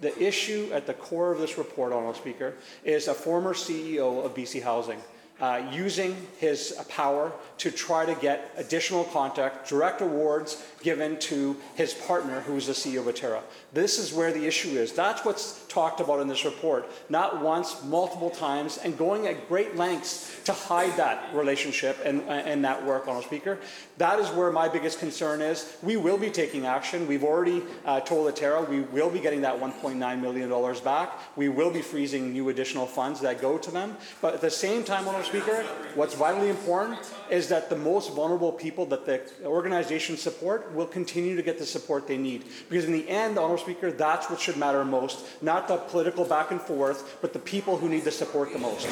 the 0.00 0.16
issue 0.22 0.70
at 0.72 0.86
the 0.86 0.94
core 0.94 1.32
of 1.32 1.40
this 1.40 1.58
report, 1.58 1.92
Honourable 1.92 2.14
Speaker, 2.14 2.54
is 2.84 3.08
a 3.08 3.14
former 3.14 3.54
CEO 3.54 4.24
of 4.24 4.34
BC 4.34 4.62
Housing 4.62 5.00
uh, 5.40 5.62
using 5.70 6.16
his 6.38 6.74
uh, 6.78 6.84
power 6.84 7.32
to 7.58 7.70
try 7.70 8.04
to 8.04 8.14
get 8.16 8.52
additional 8.56 9.04
contact, 9.04 9.68
direct 9.68 10.00
awards 10.00 10.64
given 10.82 11.18
to 11.18 11.56
his 11.74 11.94
partner, 11.94 12.40
who 12.40 12.56
is 12.56 12.66
the 12.66 12.72
CEO 12.72 13.06
of 13.06 13.14
Atira. 13.14 13.42
This 13.72 13.98
is 13.98 14.12
where 14.12 14.32
the 14.32 14.46
issue 14.46 14.70
is. 14.70 14.92
That's 14.92 15.24
what's 15.24 15.66
talked 15.68 16.00
about 16.00 16.20
in 16.20 16.28
this 16.28 16.44
report, 16.44 16.90
not 17.08 17.42
once, 17.42 17.82
multiple 17.84 18.30
times, 18.30 18.78
and 18.78 18.96
going 18.96 19.26
at 19.26 19.48
great 19.48 19.76
lengths 19.76 20.40
to 20.44 20.52
hide 20.52 20.96
that 20.96 21.34
relationship 21.34 21.98
and, 22.04 22.22
and 22.22 22.64
that 22.64 22.84
work, 22.84 23.06
Honourable 23.06 23.26
Speaker. 23.26 23.58
That 23.98 24.18
is 24.18 24.28
where 24.30 24.50
my 24.50 24.68
biggest 24.68 24.98
concern 24.98 25.40
is. 25.40 25.76
We 25.82 25.96
will 25.96 26.18
be 26.18 26.30
taking 26.30 26.66
action. 26.66 27.06
We've 27.06 27.24
already 27.24 27.62
uh, 27.84 28.00
told 28.00 28.32
Atira 28.32 28.68
we 28.68 28.80
will 28.80 29.10
be 29.10 29.20
getting 29.20 29.40
that 29.42 29.60
$1.9 29.60 30.20
million 30.20 30.84
back. 30.84 31.36
We 31.36 31.48
will 31.48 31.70
be 31.70 31.82
freezing 31.82 32.32
new 32.32 32.48
additional 32.48 32.86
funds 32.86 33.20
that 33.20 33.40
go 33.40 33.58
to 33.58 33.70
them. 33.70 33.96
But 34.20 34.34
at 34.34 34.40
the 34.40 34.50
same 34.50 34.84
time, 34.84 35.06
Honourable 35.06 35.27
Speaker, 35.28 35.62
what's 35.94 36.14
vitally 36.14 36.48
important 36.48 36.98
is 37.30 37.48
that 37.48 37.68
the 37.68 37.76
most 37.76 38.14
vulnerable 38.14 38.50
people 38.50 38.86
that 38.86 39.04
the 39.04 39.20
organization 39.44 40.16
support 40.16 40.72
will 40.74 40.86
continue 40.86 41.36
to 41.36 41.42
get 41.42 41.58
the 41.58 41.66
support 41.66 42.06
they 42.06 42.16
need. 42.16 42.44
Because 42.70 42.86
in 42.86 42.92
the 42.92 43.06
end, 43.06 43.36
Honourable 43.36 43.62
Speaker, 43.62 43.92
that's 43.92 44.30
what 44.30 44.40
should 44.40 44.56
matter 44.56 44.82
most. 44.86 45.26
Not 45.42 45.68
the 45.68 45.76
political 45.76 46.24
back 46.24 46.50
and 46.50 46.60
forth, 46.60 47.18
but 47.20 47.34
the 47.34 47.38
people 47.40 47.76
who 47.76 47.90
need 47.90 48.04
the 48.04 48.10
support 48.10 48.54
the 48.54 48.58
most. 48.58 48.86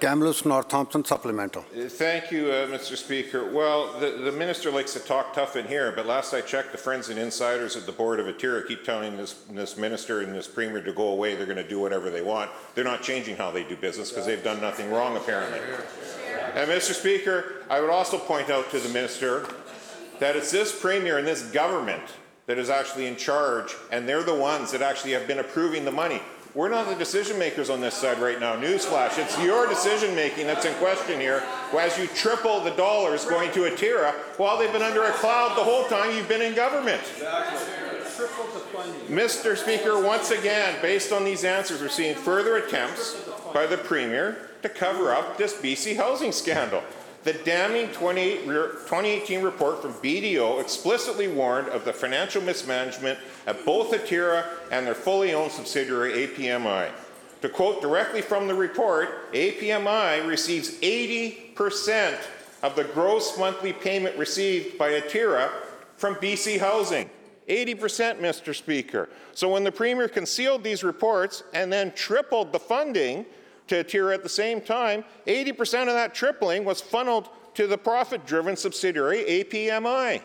Kamloops 0.00 0.44
North 0.44 0.68
Thompson 0.68 1.04
supplemental. 1.04 1.64
Uh, 1.74 1.88
Thank 1.88 2.30
you, 2.30 2.50
uh, 2.50 2.66
Mr. 2.66 2.96
Speaker. 2.96 3.50
Well, 3.50 3.98
the, 3.98 4.10
the 4.10 4.32
minister 4.32 4.70
likes 4.70 4.92
to 4.92 5.00
talk 5.00 5.34
tough 5.34 5.56
in 5.56 5.66
here, 5.66 5.92
but 5.92 6.06
last 6.06 6.34
I 6.34 6.42
checked, 6.42 6.72
the 6.72 6.78
friends 6.78 7.08
and 7.08 7.18
insiders 7.18 7.76
at 7.76 7.86
the 7.86 7.92
board 7.92 8.20
of 8.20 8.26
Atira 8.26 8.66
keep 8.66 8.84
telling 8.84 9.16
this, 9.16 9.32
this 9.50 9.76
minister 9.76 10.20
and 10.20 10.34
this 10.34 10.46
premier 10.46 10.82
to 10.82 10.92
go 10.92 11.08
away. 11.08 11.34
They're 11.34 11.46
going 11.46 11.56
to 11.56 11.68
do 11.68 11.80
whatever 11.80 12.10
they 12.10 12.22
want. 12.22 12.50
They're 12.74 12.84
not 12.84 13.02
changing 13.02 13.36
how 13.36 13.50
they 13.50 13.64
do 13.64 13.76
business 13.76 14.10
because 14.10 14.26
they've 14.26 14.44
done 14.44 14.60
nothing 14.60 14.90
wrong, 14.90 15.16
apparently. 15.16 15.60
And 16.54 16.70
Mr. 16.70 16.92
Speaker, 16.92 17.64
I 17.70 17.80
would 17.80 17.90
also 17.90 18.18
point 18.18 18.50
out 18.50 18.70
to 18.72 18.80
the 18.80 18.88
minister 18.90 19.46
that 20.20 20.36
it's 20.36 20.50
this 20.50 20.78
premier 20.78 21.18
and 21.18 21.26
this 21.26 21.42
government 21.50 22.02
that 22.46 22.58
is 22.58 22.70
actually 22.70 23.06
in 23.06 23.16
charge, 23.16 23.74
and 23.90 24.08
they're 24.08 24.22
the 24.22 24.34
ones 24.34 24.70
that 24.72 24.82
actually 24.82 25.12
have 25.12 25.26
been 25.26 25.40
approving 25.40 25.84
the 25.84 25.90
money. 25.90 26.22
We're 26.56 26.70
not 26.70 26.88
the 26.88 26.94
decision 26.94 27.38
makers 27.38 27.68
on 27.68 27.82
this 27.82 27.94
side 27.94 28.18
right 28.18 28.40
now. 28.40 28.56
Newsflash, 28.56 29.18
it's 29.18 29.38
your 29.42 29.66
decision 29.66 30.14
making 30.14 30.46
that's 30.46 30.64
in 30.64 30.72
question 30.76 31.20
here. 31.20 31.42
As 31.78 31.98
you 31.98 32.06
triple 32.06 32.60
the 32.60 32.70
dollars 32.70 33.26
going 33.26 33.52
to 33.52 33.68
Atira 33.70 34.14
while 34.38 34.56
they've 34.56 34.72
been 34.72 34.80
under 34.80 35.04
a 35.04 35.12
cloud 35.12 35.50
the 35.50 35.62
whole 35.62 35.84
time 35.84 36.16
you've 36.16 36.30
been 36.30 36.40
in 36.40 36.54
government. 36.54 37.02
Mr. 39.08 39.54
Speaker, 39.54 40.02
once 40.02 40.30
again, 40.30 40.78
based 40.80 41.12
on 41.12 41.26
these 41.26 41.44
answers, 41.44 41.82
we're 41.82 41.90
seeing 41.90 42.14
further 42.14 42.56
attempts 42.56 43.22
by 43.52 43.66
the 43.66 43.76
Premier 43.76 44.48
to 44.62 44.70
cover 44.70 45.12
up 45.12 45.36
this 45.36 45.52
BC 45.52 45.96
housing 45.96 46.32
scandal. 46.32 46.82
The 47.26 47.32
damning 47.32 47.88
2018 47.88 49.42
report 49.42 49.82
from 49.82 49.94
BDO 49.94 50.60
explicitly 50.60 51.26
warned 51.26 51.66
of 51.70 51.84
the 51.84 51.92
financial 51.92 52.40
mismanagement 52.40 53.18
at 53.48 53.64
both 53.64 53.90
Atira 53.90 54.46
and 54.70 54.86
their 54.86 54.94
fully 54.94 55.34
owned 55.34 55.50
subsidiary 55.50 56.28
APMI. 56.28 56.88
To 57.42 57.48
quote 57.48 57.82
directly 57.82 58.22
from 58.22 58.46
the 58.46 58.54
report, 58.54 59.32
APMI 59.32 60.24
receives 60.24 60.78
80% 60.78 62.16
of 62.62 62.76
the 62.76 62.84
gross 62.84 63.36
monthly 63.36 63.72
payment 63.72 64.16
received 64.16 64.78
by 64.78 64.92
Atira 64.92 65.50
from 65.96 66.14
BC 66.14 66.60
Housing. 66.60 67.10
80%, 67.48 68.20
Mr. 68.20 68.54
Speaker. 68.54 69.08
So 69.32 69.48
when 69.48 69.64
the 69.64 69.72
Premier 69.72 70.06
concealed 70.06 70.62
these 70.62 70.84
reports 70.84 71.42
and 71.52 71.72
then 71.72 71.90
tripled 71.90 72.52
the 72.52 72.60
funding 72.60 73.26
to 73.68 73.82
Atira 73.82 74.14
at 74.14 74.22
the 74.22 74.28
same 74.28 74.60
time, 74.60 75.04
80% 75.26 75.82
of 75.82 75.94
that 75.94 76.14
tripling 76.14 76.64
was 76.64 76.80
funneled 76.80 77.28
to 77.54 77.66
the 77.66 77.78
profit 77.78 78.26
driven 78.26 78.56
subsidiary 78.56 79.24
APMI. 79.24 80.22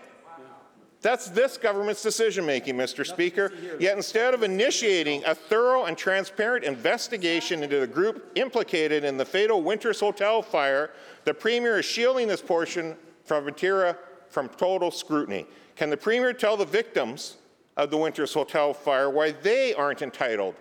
That's 1.02 1.30
this 1.30 1.58
government's 1.58 2.04
decision-making, 2.04 2.76
Mr. 2.76 3.06
Speaker. 3.06 3.52
Yet 3.80 3.98
instead 3.98 4.36
of 4.36 4.44
initiating 4.44 5.24
a 5.26 5.34
thorough 5.34 5.86
and 5.86 5.98
transparent 5.98 6.64
investigation 6.64 7.64
into 7.64 7.80
the 7.80 7.88
group 7.88 8.32
implicated 8.36 9.04
in 9.04 9.18
the 9.18 9.26
fatal 9.26 9.64
Winters 9.64 10.00
Hotel 10.00 10.44
fire, 10.44 10.92
the 11.26 11.34
Premier 11.34 11.80
is 11.80 11.86
shielding 11.86 12.28
this 12.28 12.42
portion 12.42 12.96
from 13.26 13.48
Atira 13.48 13.98
from 14.30 14.48
total 14.50 14.92
scrutiny. 14.92 15.48
Can 15.76 15.90
the 15.90 15.98
Premier 15.98 16.34
tell 16.34 16.56
the 16.56 16.66
victims 16.66 17.38
of 17.78 17.90
the 17.90 17.98
Winters 17.98 18.34
Hotel 18.34 18.72
fire 18.72 19.10
why 19.10 19.32
they 19.32 19.74
aren't 19.74 20.04
entitled 20.04 20.54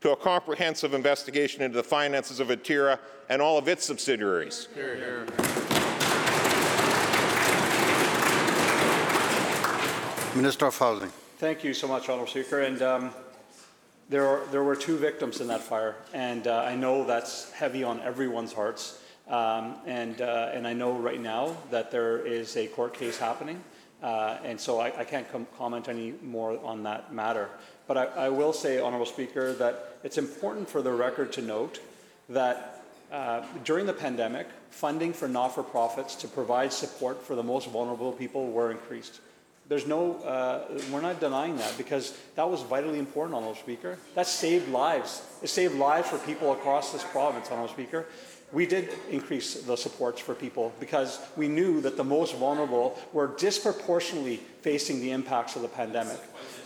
to 0.00 0.12
a 0.12 0.16
comprehensive 0.16 0.94
investigation 0.94 1.62
into 1.62 1.76
the 1.76 1.82
finances 1.82 2.40
of 2.40 2.48
Atira 2.48 2.98
and 3.28 3.42
all 3.42 3.58
of 3.58 3.68
its 3.68 3.84
subsidiaries? 3.84 4.68
Minister 10.36 10.66
of 10.66 10.78
Housing. 10.78 11.10
Thank 11.38 11.64
you 11.64 11.74
so 11.74 11.88
much, 11.88 12.08
Honourable 12.08 12.30
Speaker. 12.30 12.60
And 12.60 12.80
um, 12.82 13.10
there, 14.08 14.26
are, 14.26 14.46
there 14.52 14.62
were 14.62 14.76
two 14.76 14.96
victims 14.96 15.40
in 15.40 15.48
that 15.48 15.60
fire, 15.60 15.96
and 16.14 16.46
uh, 16.46 16.64
I 16.64 16.76
know 16.76 17.04
that's 17.04 17.50
heavy 17.52 17.82
on 17.82 18.00
everyone's 18.00 18.52
hearts. 18.52 19.00
Um, 19.28 19.76
and, 19.84 20.22
uh, 20.22 20.50
and 20.54 20.66
I 20.66 20.72
know 20.72 20.92
right 20.92 21.20
now 21.20 21.56
that 21.70 21.90
there 21.90 22.24
is 22.24 22.56
a 22.56 22.66
court 22.68 22.94
case 22.94 23.18
happening, 23.18 23.62
uh, 24.02 24.38
and 24.42 24.58
so 24.58 24.80
I, 24.80 25.00
I 25.00 25.04
can't 25.04 25.30
com- 25.30 25.46
comment 25.58 25.88
any 25.88 26.14
more 26.22 26.58
on 26.64 26.82
that 26.84 27.12
matter. 27.12 27.50
But 27.88 27.96
I, 27.96 28.04
I 28.04 28.28
will 28.28 28.52
say, 28.52 28.80
Honourable 28.80 29.06
Speaker, 29.06 29.54
that 29.54 29.96
it's 30.04 30.18
important 30.18 30.68
for 30.68 30.80
the 30.82 30.92
record 30.92 31.32
to 31.32 31.42
note 31.42 31.80
that 32.28 32.84
uh, 33.10 33.42
during 33.64 33.86
the 33.86 33.92
pandemic, 33.94 34.46
funding 34.70 35.12
for 35.12 35.26
not-for-profits 35.26 36.14
to 36.16 36.28
provide 36.28 36.72
support 36.72 37.20
for 37.22 37.34
the 37.34 37.42
most 37.42 37.68
vulnerable 37.70 38.12
people 38.12 38.52
were 38.52 38.70
increased. 38.70 39.20
There's 39.68 39.86
no, 39.86 40.16
uh, 40.20 40.78
we're 40.92 41.00
not 41.00 41.20
denying 41.20 41.56
that 41.56 41.74
because 41.76 42.16
that 42.36 42.48
was 42.48 42.62
vitally 42.62 42.98
important, 42.98 43.34
Honourable 43.34 43.56
Speaker. 43.56 43.98
That 44.14 44.26
saved 44.26 44.68
lives. 44.70 45.22
It 45.42 45.48
saved 45.48 45.74
lives 45.74 46.08
for 46.08 46.18
people 46.18 46.52
across 46.52 46.92
this 46.92 47.04
province, 47.04 47.50
Honourable 47.50 47.72
Speaker. 47.72 48.06
We 48.52 48.66
did 48.66 48.88
increase 49.10 49.54
the 49.54 49.76
supports 49.76 50.20
for 50.20 50.34
people 50.34 50.72
because 50.80 51.20
we 51.36 51.48
knew 51.48 51.80
that 51.82 51.96
the 51.96 52.04
most 52.04 52.34
vulnerable 52.36 52.98
were 53.12 53.34
disproportionately 53.36 54.38
facing 54.62 55.00
the 55.00 55.10
impacts 55.10 55.54
of 55.54 55.62
the 55.62 55.68
pandemic. 55.68 56.18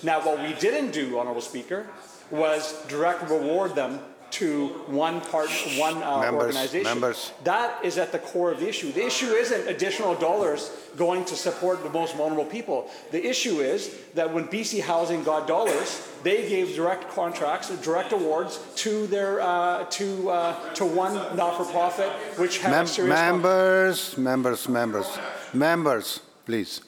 Now, 0.03 0.25
what 0.25 0.41
we 0.41 0.55
didn't 0.61 0.93
do, 0.93 1.19
Honourable 1.19 1.41
Speaker, 1.41 1.87
was 2.31 2.81
direct 2.87 3.29
reward 3.29 3.75
them 3.75 4.01
to 4.33 4.69
one 4.87 5.21
part, 5.21 5.51
one 5.77 6.03
uh, 6.03 6.21
Members, 6.21 6.43
organization. 6.57 6.85
members. 6.85 7.33
That 7.45 7.85
is 7.85 7.99
at 7.99 8.12
the 8.12 8.19
core 8.19 8.51
of 8.51 8.61
the 8.61 8.69
issue. 8.69 8.91
The 8.93 9.05
issue 9.07 9.27
isn't 9.33 9.69
additional 9.69 10.15
dollars 10.15 10.71
going 10.97 11.25
to 11.27 11.37
support 11.37 11.83
the 11.83 11.91
most 11.91 12.17
vulnerable 12.17 12.45
people. 12.45 12.91
The 13.11 13.25
issue 13.25 13.61
is 13.61 13.95
that 14.15 14.33
when 14.33 14.49
BC 14.49 14.83
Housing 14.83 15.23
got 15.23 15.47
dollars, 15.47 16.09
they 16.23 16.49
gave 16.49 16.75
direct 16.75 17.09
contracts, 17.11 17.69
direct 17.83 18.12
awards 18.12 18.59
to 18.77 19.07
their 19.07 19.41
uh, 19.41 19.85
to 19.85 20.31
uh, 20.31 20.75
to 20.75 20.85
one 20.85 21.15
not-for-profit, 21.37 22.11
which 22.39 22.59
had 22.59 22.71
Mem- 22.71 22.87
serious. 22.87 23.15
members, 23.15 24.19
members, 24.19 24.69
members, 24.69 25.19
members, 25.53 26.21
please. 26.47 26.81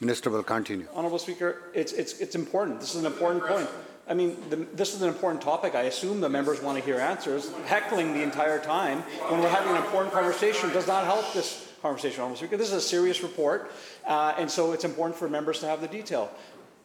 Minister 0.00 0.28
will 0.28 0.42
continue. 0.42 0.86
Honourable 0.94 1.18
Speaker, 1.18 1.62
it's, 1.72 1.92
it's, 1.92 2.20
it's 2.20 2.34
important. 2.34 2.80
This 2.80 2.94
is 2.94 3.00
an 3.00 3.06
important 3.06 3.42
point. 3.46 3.68
I 4.06 4.12
mean, 4.14 4.36
the, 4.50 4.56
this 4.74 4.94
is 4.94 5.00
an 5.00 5.08
important 5.08 5.42
topic. 5.42 5.74
I 5.74 5.82
assume 5.82 6.20
the 6.20 6.28
members 6.28 6.60
want 6.60 6.78
to 6.78 6.84
hear 6.84 7.00
answers. 7.00 7.50
Heckling 7.66 8.12
the 8.12 8.22
entire 8.22 8.58
time 8.58 9.00
when 9.30 9.40
we're 9.40 9.48
having 9.48 9.70
an 9.70 9.82
important 9.82 10.12
conversation 10.12 10.70
does 10.70 10.86
not 10.86 11.04
help 11.04 11.32
this 11.32 11.72
conversation. 11.80 12.36
This 12.50 12.68
is 12.68 12.72
a 12.72 12.80
serious 12.80 13.22
report, 13.22 13.70
uh, 14.06 14.34
and 14.38 14.50
so 14.50 14.72
it's 14.72 14.84
important 14.84 15.18
for 15.18 15.28
members 15.28 15.60
to 15.60 15.66
have 15.66 15.80
the 15.80 15.88
detail. 15.88 16.30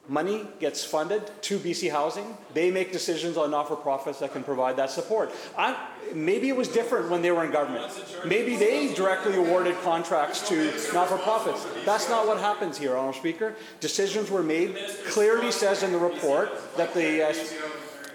Money 0.08 0.44
gets 0.58 0.82
funded 0.82 1.30
to 1.42 1.58
BC 1.58 1.90
Housing. 1.90 2.36
They 2.52 2.70
make 2.70 2.90
decisions 2.90 3.36
on 3.36 3.52
not-for-profits 3.52 4.18
that 4.18 4.32
can 4.32 4.42
provide 4.42 4.76
that 4.76 4.90
support. 4.90 5.30
I, 5.56 5.76
maybe 6.12 6.48
it 6.48 6.56
was 6.56 6.66
different 6.66 7.10
when 7.10 7.22
they 7.22 7.30
were 7.30 7.44
in 7.44 7.52
government. 7.52 7.92
Maybe 8.26 8.56
they 8.56 8.92
directly 8.92 9.36
awarded 9.36 9.76
contracts 9.82 10.48
to 10.48 10.64
not-for-profits. 10.92 11.64
That's 11.84 12.08
not 12.08 12.26
what 12.26 12.40
happens 12.40 12.76
here, 12.76 12.96
Honourable 12.96 13.20
Speaker. 13.20 13.54
Decisions 13.78 14.30
were 14.30 14.42
made. 14.42 14.76
Clearly 15.06 15.52
says 15.52 15.84
in 15.84 15.92
the 15.92 15.98
report 15.98 16.50
that 16.76 16.92
the 16.92 17.28
uh, 17.28 17.34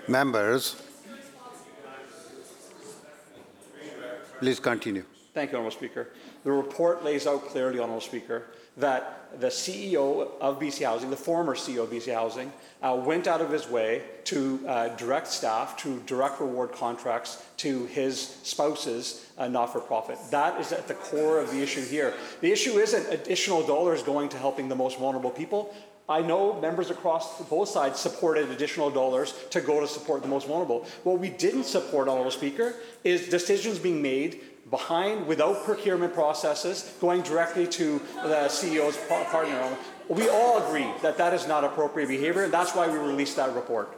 Members, 0.08 0.76
please 4.40 4.60
continue. 4.60 5.04
Thank 5.34 5.52
you, 5.52 5.58
Honourable 5.58 5.76
Speaker. 5.76 6.10
The 6.44 6.52
report 6.52 7.04
lays 7.04 7.26
out 7.26 7.46
clearly, 7.48 7.80
Honourable 7.80 8.02
Speaker, 8.02 8.48
that 8.78 9.40
the 9.40 9.48
CEO 9.48 10.30
of 10.40 10.60
BC 10.60 10.86
Housing, 10.86 11.10
the 11.10 11.18
former 11.18 11.56
CEO 11.56 11.84
of 11.84 11.90
BC 11.90 12.14
Housing, 12.14 12.52
uh, 12.82 12.96
went 13.04 13.28
out 13.28 13.42
of 13.42 13.52
his 13.52 13.68
way 13.70 14.04
to 14.26 14.60
uh, 14.68 14.90
direct 14.96 15.28
staff 15.28 15.78
to 15.78 16.00
direct 16.06 16.40
reward 16.40 16.72
contracts 16.72 17.44
to 17.58 17.86
his 17.88 18.20
spouse's 18.44 19.26
uh, 19.38 19.48
not-for-profit. 19.48 20.18
That 20.32 20.60
is 20.60 20.72
at 20.72 20.88
the 20.88 20.94
core 20.94 21.40
of 21.40 21.52
the 21.52 21.62
issue 21.62 21.84
here. 21.84 22.14
The 22.42 22.52
issue 22.52 22.78
isn't 22.78 23.14
additional 23.14 23.66
dollars 23.66 24.04
going 24.04 24.30
to 24.30 24.38
helping 24.38 24.70
the 24.70 24.76
most 24.76 25.00
vulnerable 25.00 25.32
people. 25.32 25.74
I 26.08 26.22
know 26.22 26.60
members 26.62 26.92
across 26.92 27.42
both 27.46 27.70
sides 27.70 28.00
supported 28.00 28.52
additional 28.52 28.92
dollars 28.92 29.34
to 29.50 29.60
go 29.60 29.80
to 29.80 29.88
support 29.88 30.22
the 30.22 30.28
most 30.28 30.48
vulnerable. 30.48 30.86
What 31.04 31.20
we 31.20 31.30
didn't 31.30 31.64
support, 31.64 32.08
Honourable 32.08 32.30
Speaker, 32.30 32.76
is 33.04 33.28
decisions 33.28 33.80
being 33.80 34.04
made 34.04 34.42
behind, 34.70 35.28
without 35.28 35.64
procurement 35.64 36.14
processes, 36.14 36.94
going 37.00 37.22
directly 37.22 37.68
to 37.68 38.00
the 38.24 38.48
CEO's 38.48 38.98
partner. 39.08 39.78
We 40.10 40.30
all 40.30 40.66
agree 40.66 40.90
that 41.02 41.18
that 41.18 41.34
is 41.34 41.48
not 41.48 41.64
appropriate 41.64 42.08
behavior, 42.08 42.44
and 42.44 42.54
that's 42.54 42.76
why 42.76 42.88
we 42.88 42.98
released 42.98 43.36
that 43.36 43.54
report. 43.56 43.90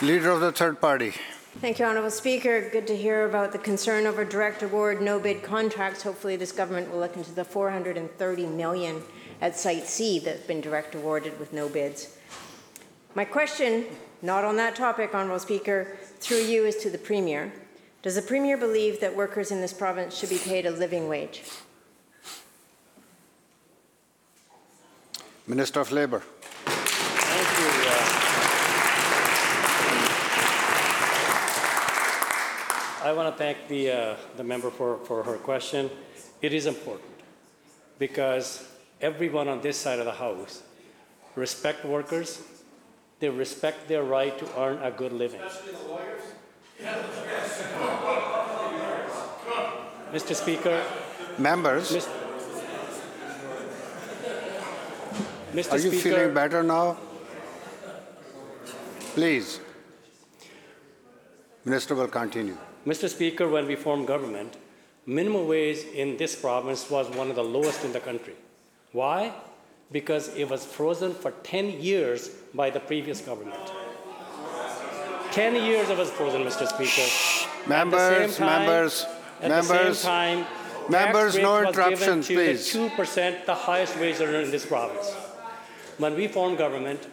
Leader 0.00 0.30
of 0.30 0.40
the 0.40 0.52
third 0.52 0.80
party. 0.80 1.12
Thank 1.60 1.80
you, 1.80 1.84
Honourable 1.84 2.10
Speaker. 2.10 2.70
Good 2.70 2.86
to 2.86 2.96
hear 2.96 3.28
about 3.28 3.50
the 3.50 3.58
concern 3.58 4.06
over 4.06 4.24
direct 4.24 4.62
award, 4.62 5.02
no 5.02 5.18
bid 5.18 5.42
contracts. 5.42 6.04
Hopefully, 6.04 6.36
this 6.36 6.52
government 6.52 6.92
will 6.92 7.00
look 7.00 7.16
into 7.16 7.32
the 7.32 7.44
430 7.44 8.46
million 8.46 9.02
at 9.40 9.56
Site 9.56 9.88
C 9.88 10.20
that's 10.20 10.46
been 10.46 10.60
direct 10.60 10.94
awarded 10.94 11.36
with 11.40 11.52
no 11.52 11.68
bids. 11.68 12.16
My 13.16 13.24
question, 13.24 13.86
not 14.22 14.44
on 14.44 14.56
that 14.56 14.74
topic, 14.74 15.14
Honourable 15.14 15.38
Speaker, 15.38 15.96
through 16.20 16.42
you 16.42 16.64
is 16.64 16.76
to 16.76 16.90
the 16.90 16.98
Premier. 16.98 17.52
Does 18.02 18.14
the 18.14 18.22
Premier 18.22 18.56
believe 18.56 19.00
that 19.00 19.14
workers 19.14 19.50
in 19.50 19.60
this 19.60 19.72
province 19.72 20.16
should 20.16 20.30
be 20.30 20.38
paid 20.38 20.66
a 20.66 20.70
living 20.70 21.08
wage? 21.08 21.42
Minister 25.46 25.80
of 25.80 25.90
Labour. 25.92 26.22
Thank 26.66 27.58
you. 27.58 27.68
uh, 27.88 28.28
I 33.08 33.12
want 33.12 33.34
to 33.34 33.38
thank 33.38 33.66
the, 33.68 33.90
uh, 33.90 34.16
the 34.36 34.44
member 34.44 34.70
for, 34.70 34.98
for 35.04 35.22
her 35.22 35.36
question. 35.36 35.90
It 36.42 36.52
is 36.52 36.66
important 36.66 37.08
because 37.98 38.68
everyone 39.00 39.48
on 39.48 39.60
this 39.60 39.76
side 39.76 39.98
of 39.98 40.04
the 40.04 40.12
House 40.12 40.62
respect 41.34 41.84
workers. 41.84 42.42
They 43.20 43.28
respect 43.28 43.88
their 43.88 44.02
right 44.04 44.36
to 44.38 44.46
earn 44.60 44.78
a 44.82 44.90
good 44.90 45.12
living. 45.12 45.40
Mr. 50.12 50.34
Speaker, 50.34 50.82
Members, 51.36 51.92
Mis- 51.92 52.08
Mr. 55.54 55.72
are 55.72 55.78
you 55.78 55.90
Speaker, 55.90 55.98
feeling 56.02 56.34
better 56.34 56.62
now? 56.62 56.96
Please. 59.14 59.60
Minister 61.64 61.94
will 61.94 62.08
continue. 62.08 62.56
Mr. 62.86 63.08
Speaker, 63.08 63.48
when 63.48 63.66
we 63.66 63.76
formed 63.76 64.06
government, 64.06 64.56
minimum 65.04 65.46
wage 65.46 65.84
in 65.94 66.16
this 66.16 66.34
province 66.34 66.88
was 66.88 67.08
one 67.10 67.28
of 67.28 67.36
the 67.36 67.42
lowest 67.44 67.84
in 67.84 67.92
the 67.92 68.00
country. 68.00 68.34
Why? 68.92 69.32
Because 69.92 70.34
it 70.36 70.48
was 70.48 70.64
frozen 70.64 71.12
for 71.12 71.32
10 71.42 71.80
years 71.80 72.30
by 72.54 72.70
the 72.70 72.80
previous 72.80 73.20
government. 73.20 73.60
10 75.32 75.54
years 75.56 75.88
it 75.90 75.98
was 75.98 76.10
frozen, 76.10 76.42
Mr. 76.42 76.66
Speaker. 76.66 77.68
Members, 77.68 78.00
at 78.00 78.20
the 78.20 78.28
same 78.28 78.46
time, 78.46 78.66
members, 78.66 79.06
members, 79.42 80.02
time, 80.02 80.46
members, 80.88 81.36
no 81.36 81.66
interruptions, 81.66 82.26
please. 82.26 82.72
2%, 82.74 83.44
the 83.44 83.54
highest 83.54 83.98
wage 83.98 84.20
earner 84.20 84.40
in 84.40 84.50
this 84.50 84.64
province. 84.64 85.14
When 85.98 86.14
we 86.14 86.28
formed 86.28 86.58
government, 86.58 87.06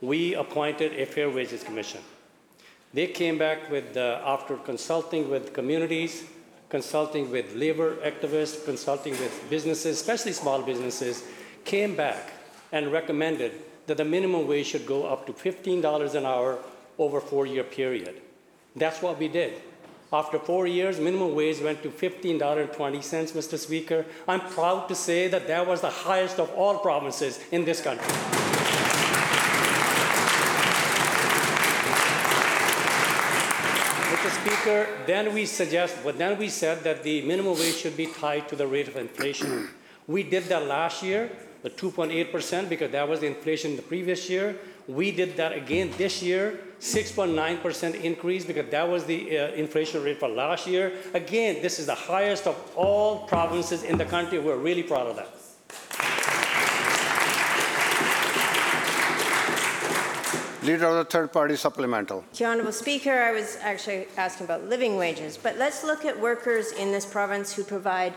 we 0.00 0.34
appointed 0.34 0.92
a 0.92 1.06
Fair 1.06 1.30
Wages 1.30 1.64
Commission. 1.64 2.00
They 2.92 3.08
came 3.08 3.38
back 3.38 3.70
with, 3.70 3.96
uh, 3.96 4.20
after 4.24 4.56
consulting 4.56 5.28
with 5.28 5.52
communities, 5.52 6.24
consulting 6.68 7.30
with 7.30 7.54
labor 7.54 7.96
activists, 7.96 8.64
consulting 8.64 9.12
with 9.12 9.50
businesses, 9.50 10.00
especially 10.00 10.32
small 10.32 10.62
businesses, 10.62 11.24
came 11.64 11.96
back 11.96 12.32
and 12.70 12.92
recommended 12.92 13.52
that 13.86 13.96
the 13.96 14.04
minimum 14.04 14.46
wage 14.46 14.66
should 14.66 14.86
go 14.86 15.06
up 15.06 15.26
to 15.26 15.32
$15 15.32 16.14
an 16.14 16.26
hour 16.26 16.58
over 16.98 17.18
a 17.18 17.20
four-year 17.20 17.64
period. 17.64 18.20
That's 18.76 19.02
what 19.02 19.18
we 19.18 19.28
did. 19.28 19.60
After 20.12 20.38
four 20.38 20.66
years, 20.66 21.00
minimum 21.00 21.34
wage 21.34 21.60
went 21.60 21.82
to 21.82 21.90
$15.20, 21.90 22.70
Mr. 22.70 23.58
Speaker. 23.58 24.06
I'm 24.28 24.40
proud 24.40 24.86
to 24.88 24.94
say 24.94 25.26
that 25.28 25.48
that 25.48 25.66
was 25.66 25.80
the 25.80 25.90
highest 25.90 26.38
of 26.38 26.50
all 26.54 26.78
provinces 26.78 27.40
in 27.50 27.64
this 27.64 27.80
country. 27.80 28.06
Mr. 34.14 34.30
Speaker, 34.40 34.86
then 35.06 35.34
we 35.34 35.46
suggest, 35.46 35.96
but 36.04 36.16
then 36.16 36.38
we 36.38 36.48
said 36.48 36.84
that 36.84 37.02
the 37.02 37.22
minimum 37.22 37.58
wage 37.58 37.74
should 37.74 37.96
be 37.96 38.06
tied 38.06 38.48
to 38.48 38.56
the 38.56 38.66
rate 38.66 38.86
of 38.86 38.96
inflation. 38.96 39.68
We 40.06 40.22
did 40.22 40.44
that 40.44 40.66
last 40.66 41.02
year, 41.02 41.30
the 41.64 41.70
2.8%, 41.70 42.68
because 42.68 42.92
that 42.92 43.08
was 43.08 43.20
the 43.20 43.26
inflation 43.26 43.70
in 43.70 43.76
the 43.78 43.82
previous 43.82 44.28
year. 44.28 44.54
We 44.86 45.10
did 45.10 45.34
that 45.38 45.52
again 45.52 45.90
this 45.96 46.22
year, 46.22 46.60
6.9% 46.78 48.02
increase, 48.02 48.44
because 48.44 48.70
that 48.70 48.86
was 48.86 49.06
the 49.06 49.38
uh, 49.38 49.48
inflation 49.52 50.04
rate 50.04 50.20
for 50.20 50.28
last 50.28 50.66
year. 50.66 50.92
Again, 51.14 51.62
this 51.62 51.78
is 51.78 51.86
the 51.86 51.94
highest 51.94 52.46
of 52.46 52.54
all 52.76 53.26
provinces 53.26 53.82
in 53.82 53.96
the 53.96 54.04
country. 54.04 54.38
We're 54.38 54.58
really 54.58 54.82
proud 54.82 55.06
of 55.06 55.16
that. 55.16 55.30
Leader 60.66 60.86
of 60.86 60.96
the 60.96 61.04
third 61.10 61.32
party 61.32 61.56
supplemental. 61.56 62.20
Thank 62.20 62.40
you, 62.40 62.46
Honourable 62.46 62.72
Speaker. 62.72 63.22
I 63.22 63.32
was 63.32 63.56
actually 63.62 64.06
asking 64.18 64.44
about 64.44 64.64
living 64.68 64.98
wages, 64.98 65.38
but 65.38 65.56
let's 65.56 65.82
look 65.82 66.04
at 66.04 66.20
workers 66.20 66.72
in 66.72 66.92
this 66.92 67.06
province 67.06 67.54
who 67.54 67.64
provide 67.64 68.12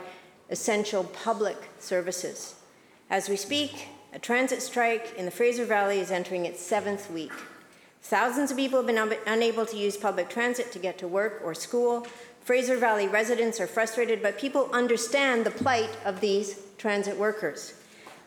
essential 0.49 1.05
public 1.05 1.57
services. 1.79 2.56
As 3.09 3.29
we 3.29 3.37
speak, 3.37 3.87
a 4.11 4.19
transit 4.19 4.61
strike 4.61 5.13
in 5.17 5.23
the 5.23 5.31
Fraser 5.31 5.63
Valley 5.63 5.99
is 5.99 6.11
entering 6.11 6.45
its 6.45 6.61
seventh 6.61 7.09
week. 7.09 7.31
Thousands 8.01 8.51
of 8.51 8.57
people 8.57 8.79
have 8.79 8.87
been 8.87 8.97
un- 8.97 9.13
unable 9.25 9.65
to 9.65 9.77
use 9.77 9.95
public 9.95 10.29
transit 10.29 10.73
to 10.73 10.79
get 10.79 10.97
to 10.97 11.07
work 11.07 11.41
or 11.41 11.53
school. 11.53 12.05
Fraser 12.43 12.75
Valley 12.75 13.07
residents 13.07 13.61
are 13.61 13.67
frustrated, 13.67 14.21
but 14.21 14.37
people 14.37 14.69
understand 14.73 15.45
the 15.45 15.51
plight 15.51 15.89
of 16.03 16.19
these 16.19 16.59
transit 16.77 17.17
workers. 17.17 17.75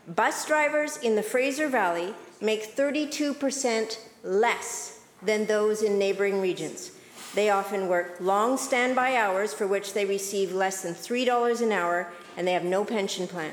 Bus 0.08 0.46
drivers 0.46 0.96
in 0.96 1.14
the 1.14 1.22
Fraser 1.22 1.68
Valley 1.68 2.14
make 2.40 2.74
32% 2.74 3.98
less 4.24 5.00
than 5.22 5.44
those 5.44 5.82
in 5.82 5.98
neighboring 5.98 6.40
regions. 6.40 6.92
They 7.34 7.50
often 7.50 7.86
work 7.86 8.16
long 8.18 8.56
standby 8.56 9.14
hours 9.14 9.52
for 9.52 9.66
which 9.66 9.92
they 9.92 10.06
receive 10.06 10.52
less 10.52 10.80
than 10.82 10.94
$3 10.94 11.60
an 11.60 11.70
hour 11.70 12.10
and 12.34 12.48
they 12.48 12.52
have 12.54 12.64
no 12.64 12.82
pension 12.82 13.28
plan. 13.28 13.52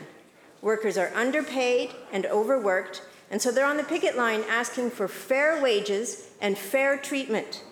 Workers 0.62 0.98
are 0.98 1.12
underpaid 1.16 1.92
and 2.12 2.26
overworked, 2.26 3.02
and 3.30 3.42
so 3.42 3.52
they're 3.52 3.66
on 3.66 3.78
the 3.78 3.84
picket 3.84 4.18
line 4.18 4.44
asking 4.50 4.92
for 4.92 5.08
fair 5.08 5.62
wages 5.62 6.30
and 6.42 6.58
fair 6.58 6.98
treatment. 6.98 7.64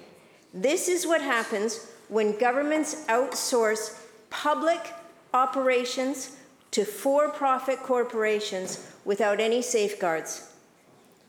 This 0.54 0.88
is 0.88 1.08
what 1.08 1.22
happens 1.22 1.88
when 2.08 2.38
governments 2.38 3.06
outsource 3.08 4.00
public 4.30 4.94
operations 5.34 6.38
to 6.72 6.86
for 6.86 7.30
profit 7.30 7.80
corporations 7.80 8.92
without 9.06 9.40
any 9.40 9.62
safeguards. 9.62 10.52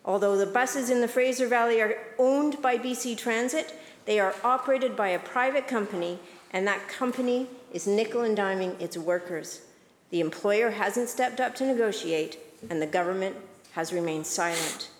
Although 0.04 0.36
the 0.36 0.46
buses 0.46 0.90
in 0.90 1.00
the 1.00 1.08
Fraser 1.08 1.48
Valley 1.48 1.80
are 1.80 1.96
owned 2.18 2.60
by 2.62 2.78
BC 2.78 3.16
Transit, 3.16 3.74
they 4.04 4.20
are 4.20 4.34
operated 4.44 4.96
by 4.96 5.08
a 5.08 5.18
private 5.18 5.66
company, 5.66 6.18
and 6.52 6.66
that 6.66 6.88
company 6.88 7.48
is 7.72 7.86
nickel 7.86 8.22
and 8.22 8.38
diming 8.38 8.80
its 8.80 8.96
workers. 8.96 9.62
The 10.10 10.20
employer 10.20 10.70
hasn't 10.70 11.08
stepped 11.08 11.40
up 11.40 11.54
to 11.56 11.66
negotiate, 11.66 12.38
and 12.70 12.80
the 12.80 12.86
government 12.86 13.36
has 13.72 13.92
remained 13.92 14.26
silent. 14.26 14.90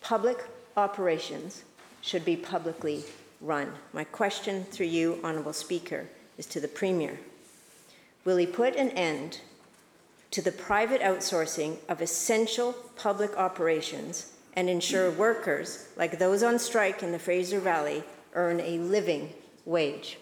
Public 0.00 0.44
operations 0.76 1.64
should 2.02 2.24
be 2.24 2.36
publicly 2.36 3.04
run. 3.40 3.72
My 3.92 4.04
question 4.04 4.64
through 4.64 4.86
you, 4.86 5.18
Honourable 5.24 5.52
Speaker, 5.52 6.06
is 6.36 6.46
to 6.46 6.60
the 6.60 6.68
Premier. 6.68 7.18
Will 8.24 8.36
he 8.36 8.46
put 8.46 8.76
an 8.76 8.90
end 8.90 9.40
to 10.30 10.42
the 10.42 10.52
private 10.52 11.00
outsourcing 11.00 11.78
of 11.88 12.02
essential 12.02 12.72
public 12.96 13.36
operations 13.36 14.32
and 14.54 14.68
ensure 14.68 15.10
workers, 15.10 15.88
like 15.96 16.18
those 16.18 16.42
on 16.42 16.58
strike 16.58 17.02
in 17.02 17.12
the 17.12 17.18
Fraser 17.18 17.60
Valley, 17.60 18.02
earn 18.34 18.60
a 18.60 18.78
living 18.78 19.32
wage? 19.64 20.18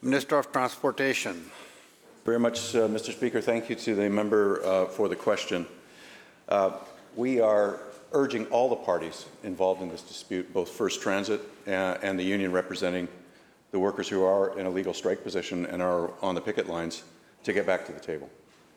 Minister 0.00 0.38
of 0.38 0.50
Transportation. 0.52 1.50
Very 2.24 2.38
much, 2.38 2.76
uh, 2.76 2.86
Mr. 2.86 3.10
Speaker. 3.10 3.40
Thank 3.40 3.68
you 3.68 3.74
to 3.74 3.96
the 3.96 4.08
member 4.08 4.64
uh, 4.64 4.86
for 4.86 5.08
the 5.08 5.16
question. 5.16 5.66
Uh, 6.48 6.70
we 7.16 7.40
are 7.40 7.80
urging 8.12 8.46
all 8.46 8.68
the 8.68 8.76
parties 8.76 9.26
involved 9.42 9.82
in 9.82 9.88
this 9.88 10.02
dispute, 10.02 10.54
both 10.54 10.68
First 10.68 11.02
Transit 11.02 11.40
and, 11.66 12.16
the 12.16 12.22
union 12.22 12.52
representing 12.52 13.08
the 13.72 13.80
workers 13.80 14.08
who 14.08 14.22
are 14.22 14.56
in 14.56 14.66
a 14.66 14.70
legal 14.70 14.94
strike 14.94 15.24
position 15.24 15.66
and 15.66 15.82
are 15.82 16.12
on 16.22 16.36
the 16.36 16.40
picket 16.40 16.68
lines, 16.68 17.02
to 17.42 17.52
get 17.52 17.66
back 17.66 17.84
to 17.86 17.92
the 17.92 17.98
table. 17.98 18.30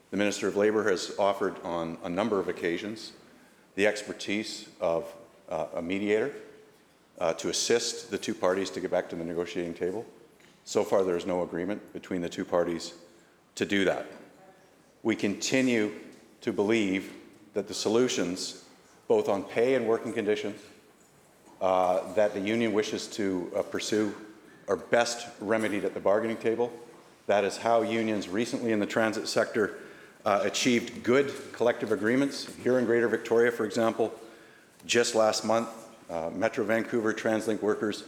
The 0.09 0.17
Minister 0.17 0.47
of 0.47 0.55
Labour 0.55 0.89
has 0.89 1.13
offered 1.19 1.55
on 1.63 1.99
a 2.03 2.09
number 2.09 2.39
of 2.39 2.47
occasions 2.47 3.11
the 3.75 3.85
expertise 3.85 4.69
of 4.81 5.05
uh, 5.49 5.67
a 5.75 5.83
mediator 5.83 6.31
uh, 7.19 7.33
to 7.33 7.49
assist 7.49 8.09
the 8.09 8.17
two 8.17 8.33
parties 8.33 8.71
to 8.71 8.79
get 8.79 8.89
back 8.89 9.07
to 9.09 9.15
the 9.15 9.23
negotiating 9.23 9.75
table. 9.75 10.03
So 10.63 10.83
far, 10.83 11.03
there 11.03 11.15
is 11.15 11.27
no 11.27 11.43
agreement 11.43 11.93
between 11.93 12.21
the 12.21 12.29
two 12.29 12.43
parties 12.43 12.95
to 13.55 13.65
do 13.65 13.85
that. 13.85 14.05
We 15.03 15.15
continue 15.15 15.93
to 16.41 16.51
believe 16.51 17.13
that 17.53 17.67
the 17.67 17.73
solutions, 17.73 18.63
both 19.07 19.29
on 19.29 19.43
pay 19.43 19.75
and 19.75 19.87
working 19.87 20.13
conditions, 20.13 20.59
uh, 21.61 22.13
that 22.13 22.33
the 22.33 22.39
union 22.39 22.73
wishes 22.73 23.07
to 23.07 23.51
uh, 23.55 23.61
pursue 23.63 24.13
are 24.67 24.75
best 24.75 25.27
remedied 25.39 25.85
at 25.85 25.93
the 25.93 25.99
bargaining 25.99 26.37
table. 26.37 26.71
That 27.27 27.43
is 27.43 27.57
how 27.57 27.81
unions 27.81 28.27
recently 28.27 28.71
in 28.71 28.79
the 28.79 28.85
transit 28.85 29.27
sector 29.27 29.77
uh, 30.25 30.41
achieved 30.43 31.03
good 31.03 31.31
collective 31.53 31.91
agreements. 31.91 32.47
Here 32.63 32.77
in 32.79 32.85
Greater 32.85 33.07
Victoria, 33.07 33.51
for 33.51 33.65
example, 33.65 34.13
just 34.85 35.15
last 35.15 35.45
month, 35.45 35.69
uh, 36.09 36.29
Metro 36.33 36.63
Vancouver 36.65 37.13
TransLink 37.13 37.61
workers 37.61 38.03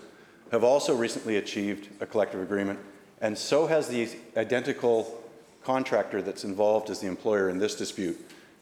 have 0.51 0.63
also 0.63 0.95
recently 0.95 1.37
achieved 1.37 1.89
a 2.01 2.05
collective 2.05 2.41
agreement, 2.41 2.79
and 3.21 3.37
so 3.37 3.67
has 3.67 3.87
the 3.87 4.09
identical 4.35 5.23
contractor 5.67 6.21
that's 6.21 6.45
involved 6.45 6.89
as 6.89 7.01
the 7.01 7.07
employer 7.07 7.49
in 7.49 7.57
this 7.59 7.75
dispute 7.75 8.17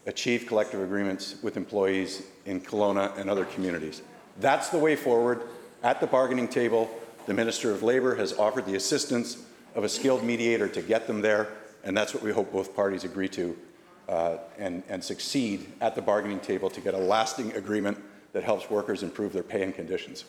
achieved 0.06 0.48
collective 0.48 0.80
agreements 0.80 1.36
with 1.40 1.56
employees 1.56 2.24
in 2.46 2.60
Kelowna 2.60 3.16
and 3.16 3.30
other 3.30 3.44
communities. 3.44 4.02
That's 4.40 4.70
the 4.70 4.78
way 4.78 4.96
forward. 4.96 5.42
At 5.84 6.00
the 6.00 6.08
bargaining 6.08 6.48
table, 6.48 6.90
the 7.26 7.32
Minister 7.32 7.70
of 7.70 7.84
Labour 7.84 8.16
has 8.16 8.32
offered 8.32 8.66
the 8.66 8.74
assistance 8.74 9.44
of 9.76 9.84
a 9.84 9.88
skilled 9.88 10.24
mediator 10.24 10.66
to 10.66 10.82
get 10.82 11.06
them 11.06 11.20
there, 11.20 11.46
and 11.84 11.96
that's 11.96 12.12
what 12.12 12.24
we 12.24 12.32
hope 12.32 12.50
both 12.50 12.74
parties 12.74 13.04
agree 13.04 13.28
to 13.28 13.56
uh, 14.08 14.38
and, 14.58 14.82
and 14.88 15.02
succeed 15.02 15.72
at 15.80 15.94
the 15.94 16.02
bargaining 16.02 16.40
table 16.40 16.68
to 16.70 16.80
get 16.80 16.92
a 16.92 16.98
lasting 16.98 17.52
agreement 17.52 17.96
that 18.32 18.42
helps 18.42 18.68
workers 18.68 19.04
improve 19.04 19.32
their 19.32 19.44
pay 19.44 19.62
and 19.62 19.76
conditions. 19.76 20.24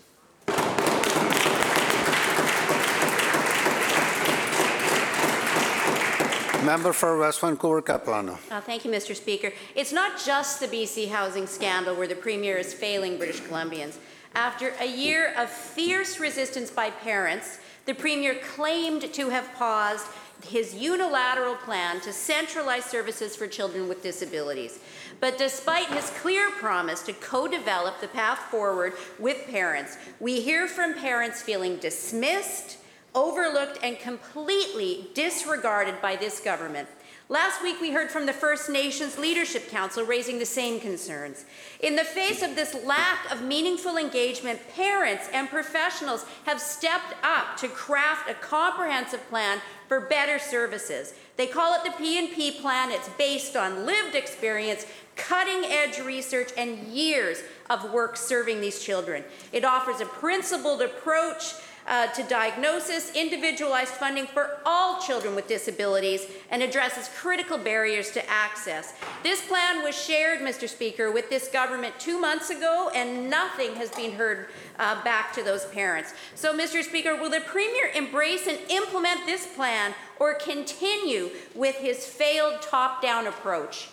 Member 6.67 6.91
for 6.91 7.17
West 7.17 7.39
Vancouver 7.39 7.81
Capilano. 7.81 8.37
Uh, 8.51 8.59
Thank 8.59 8.83
you, 8.83 8.91
Mr. 8.91 9.15
Speaker. 9.15 9.53
It's 9.73 9.93
not 9.93 10.19
just 10.19 10.59
the 10.59 10.67
BC 10.67 11.07
housing 11.07 11.47
scandal 11.47 11.95
where 11.95 12.09
the 12.09 12.15
Premier 12.15 12.57
is 12.57 12.73
failing 12.73 13.17
British 13.17 13.39
Columbians. 13.39 13.95
After 14.35 14.73
a 14.81 14.85
year 14.85 15.33
of 15.37 15.49
fierce 15.49 16.19
resistance 16.19 16.69
by 16.69 16.89
parents, 16.89 17.59
the 17.85 17.93
Premier 17.93 18.35
claimed 18.35 19.13
to 19.13 19.29
have 19.29 19.49
paused 19.53 20.07
his 20.45 20.75
unilateral 20.75 21.55
plan 21.55 22.01
to 22.01 22.11
centralize 22.11 22.83
services 22.83 23.33
for 23.33 23.47
children 23.47 23.87
with 23.87 24.03
disabilities. 24.03 24.79
But 25.21 25.37
despite 25.37 25.87
his 25.87 26.09
clear 26.19 26.51
promise 26.51 27.01
to 27.03 27.13
co 27.13 27.47
develop 27.47 28.01
the 28.01 28.09
path 28.09 28.39
forward 28.51 28.91
with 29.19 29.47
parents, 29.47 29.97
we 30.19 30.41
hear 30.41 30.67
from 30.67 30.95
parents 30.95 31.41
feeling 31.41 31.77
dismissed, 31.77 32.77
overlooked, 33.17 33.79
and 33.81 33.97
completely 33.99 35.07
disregarded 35.15 35.99
by 36.03 36.15
this 36.15 36.39
government. 36.39 36.87
Last 37.29 37.63
week, 37.63 37.81
we 37.81 37.91
heard 37.91 38.11
from 38.11 38.27
the 38.27 38.31
First 38.31 38.69
Nations 38.69 39.17
Leadership 39.17 39.69
Council 39.69 40.05
raising 40.05 40.37
the 40.37 40.45
same 40.45 40.79
concerns. 40.79 41.43
In 41.81 41.95
the 41.95 42.05
face 42.05 42.43
of 42.43 42.55
this 42.55 42.75
lack 42.85 43.29
of 43.31 43.41
meaningful 43.41 43.97
engagement, 43.97 44.59
parents 44.75 45.27
and 45.33 45.49
professionals 45.49 46.25
have 46.45 46.61
stepped 46.61 47.15
up 47.23 47.57
to 47.57 47.67
craft 47.67 48.29
a 48.29 48.35
comprehensive 48.35 49.27
plan 49.29 49.59
for 49.87 50.01
better 50.01 50.37
services. 50.37 51.15
They 51.37 51.47
call 51.47 51.73
it 51.73 51.83
the 51.83 51.97
P&P 51.97 52.59
plan. 52.61 52.91
It's 52.91 53.09
based 53.17 53.55
on 53.57 53.85
lived 53.85 54.15
experience, 54.15 54.85
cutting-edge 55.15 55.99
research, 55.99 56.51
and 56.55 56.77
years 56.87 57.41
of 57.69 57.91
work 57.91 58.15
serving 58.15 58.61
these 58.61 58.81
children. 58.81 59.23
It 59.51 59.65
offers 59.65 60.01
a 60.01 60.05
principled 60.05 60.81
approach 60.81 61.55
uh, 61.87 62.07
to 62.07 62.23
diagnosis, 62.23 63.11
individualized 63.15 63.93
funding 63.93 64.27
for 64.27 64.57
all 64.65 65.01
children 65.01 65.35
with 65.35 65.47
disabilities, 65.47 66.27
and 66.51 66.61
addresses 66.61 67.09
critical 67.17 67.57
barriers 67.57 68.11
to 68.11 68.29
access. 68.29 68.93
This 69.23 69.45
plan 69.47 69.83
was 69.83 69.95
shared, 69.95 70.39
Mr. 70.41 70.67
Speaker, 70.67 71.11
with 71.11 71.29
this 71.29 71.47
government 71.47 71.93
two 71.99 72.19
months 72.19 72.49
ago, 72.49 72.91
and 72.93 73.29
nothing 73.29 73.75
has 73.75 73.89
been 73.91 74.11
heard 74.11 74.47
uh, 74.79 75.01
back 75.03 75.33
to 75.33 75.43
those 75.43 75.65
parents. 75.65 76.13
So, 76.35 76.57
Mr. 76.57 76.83
Speaker, 76.83 77.15
will 77.15 77.29
the 77.29 77.41
Premier 77.41 77.89
embrace 77.95 78.47
and 78.47 78.59
implement 78.69 79.25
this 79.25 79.47
plan 79.55 79.93
or 80.19 80.33
continue 80.35 81.29
with 81.55 81.77
his 81.77 82.05
failed 82.05 82.61
top 82.61 83.01
down 83.01 83.27
approach? 83.27 83.89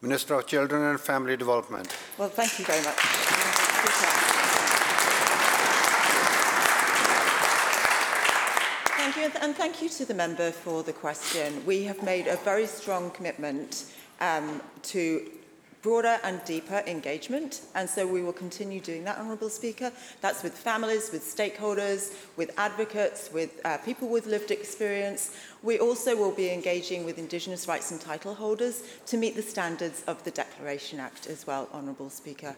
Minister 0.00 0.34
of 0.34 0.46
Children 0.46 0.82
and 0.82 1.00
Family 1.00 1.36
Development. 1.36 1.92
Well, 2.18 2.28
thank 2.28 2.56
you 2.58 2.64
very 2.64 2.84
much. 2.84 4.37
and, 9.28 9.42
and 9.42 9.56
thank 9.56 9.82
you 9.82 9.88
to 9.90 10.06
the 10.06 10.14
member 10.14 10.50
for 10.50 10.82
the 10.82 10.92
question. 10.92 11.62
We 11.66 11.84
have 11.84 12.02
made 12.02 12.26
a 12.28 12.36
very 12.36 12.66
strong 12.66 13.10
commitment 13.10 13.84
um, 14.20 14.62
to 14.84 15.30
broader 15.82 16.18
and 16.24 16.44
deeper 16.44 16.82
engagement. 16.86 17.62
And 17.74 17.88
so 17.88 18.06
we 18.06 18.22
will 18.22 18.32
continue 18.32 18.80
doing 18.80 19.04
that, 19.04 19.18
Honourable 19.18 19.48
Speaker. 19.48 19.92
That's 20.20 20.42
with 20.42 20.52
families, 20.52 21.10
with 21.12 21.22
stakeholders, 21.22 22.14
with 22.36 22.52
advocates, 22.58 23.30
with 23.32 23.60
uh, 23.64 23.78
people 23.78 24.08
with 24.08 24.26
lived 24.26 24.50
experience. 24.50 25.36
We 25.62 25.78
also 25.78 26.16
will 26.16 26.32
be 26.32 26.50
engaging 26.50 27.04
with 27.04 27.18
Indigenous 27.18 27.66
rights 27.66 27.90
and 27.90 28.00
title 28.00 28.34
holders 28.34 28.82
to 29.06 29.16
meet 29.16 29.34
the 29.34 29.42
standards 29.42 30.04
of 30.06 30.22
the 30.24 30.30
Declaration 30.30 31.00
Act 31.00 31.26
as 31.26 31.46
well, 31.46 31.68
Honourable 31.72 32.10
Speaker. 32.10 32.54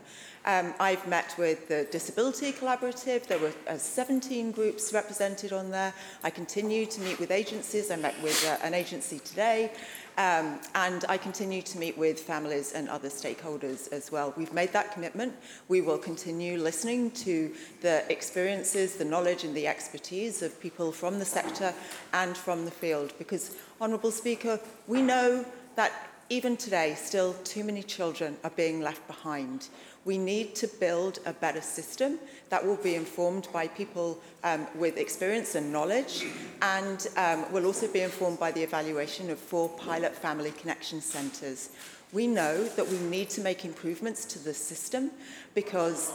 Um, 0.47 0.75
I've 0.81 1.07
met 1.07 1.35
with 1.37 1.69
the 1.69 1.87
Disability 1.91 2.53
Collaborative. 2.53 3.27
There 3.27 3.39
were 3.39 3.53
uh, 3.69 3.77
17 3.77 4.53
groups 4.53 4.93
represented 4.93 5.53
on 5.53 5.71
there. 5.71 5.93
I 6.25 6.31
continue 6.31 6.87
to 6.87 7.01
meet 7.03 7.19
with 7.19 7.31
agencies. 7.31 7.91
I 7.91 7.97
met 7.97 8.21
with 8.23 8.47
uh, 8.47 8.57
an 8.65 8.73
agency 8.73 9.19
today. 9.19 9.73
Um, 10.19 10.61
and 10.75 11.05
I 11.09 11.17
continue 11.17 11.63
to 11.63 11.79
meet 11.79 11.97
with 11.97 12.21
families 12.21 12.73
and 12.73 12.89
other 12.89 13.09
stakeholders 13.09 13.91
as 13.93 14.13
well. 14.13 14.35
We've 14.37 14.53
made 14.53 14.73
that 14.73 14.93
commitment. 14.93 15.35
We 15.69 15.81
will 15.81 15.99
continue 15.99 16.59
listening 16.59 17.11
to 17.13 17.51
the 17.81 18.05
experiences, 18.11 18.97
the 18.97 19.05
knowledge 19.05 19.45
and 19.45 19.55
the 19.55 19.67
expertise 19.67 20.43
of 20.43 20.61
people 20.61 20.93
from 20.93 21.19
the 21.19 21.25
sector 21.25 21.73
and 22.13 22.37
from 22.37 22.65
the 22.65 22.71
field 22.71 23.13
because, 23.19 23.57
Honourable 23.81 24.11
Speaker, 24.11 24.61
we 24.87 25.01
know 25.01 25.45
that 25.77 25.93
even 26.31 26.57
today, 26.57 26.95
still 26.95 27.35
too 27.43 27.65
many 27.65 27.83
children 27.83 28.37
are 28.45 28.51
being 28.51 28.81
left 28.81 29.05
behind. 29.09 29.69
We 30.05 30.17
need 30.17 30.55
to 30.57 30.69
build 30.69 31.19
a 31.27 31.33
better 31.33 31.61
system 31.61 32.21
that 32.51 32.65
will 32.65 32.77
be 32.77 32.95
informed 32.97 33.49
by 33.53 33.67
people 33.69 34.21
um, 34.45 34.67
with 34.75 34.97
experience 34.97 35.55
and 35.55 35.73
knowledge 35.73 36.27
and 36.63 37.09
um, 37.17 37.51
will 37.53 37.65
also 37.65 37.89
be 37.89 38.01
informed 38.01 38.39
by 38.39 38.51
the 38.51 38.63
evaluation 38.63 39.31
of 39.31 39.39
four 39.39 39.69
pilot 39.71 40.15
family 40.15 40.51
connection 40.53 41.01
centres. 41.01 41.71
We 42.13 42.27
know 42.27 42.65
that 42.65 42.87
we 42.87 42.99
need 42.99 43.31
to 43.31 43.41
make 43.41 43.65
improvements 43.65 44.25
to 44.27 44.39
the 44.41 44.53
system 44.53 45.13
because 45.55 46.13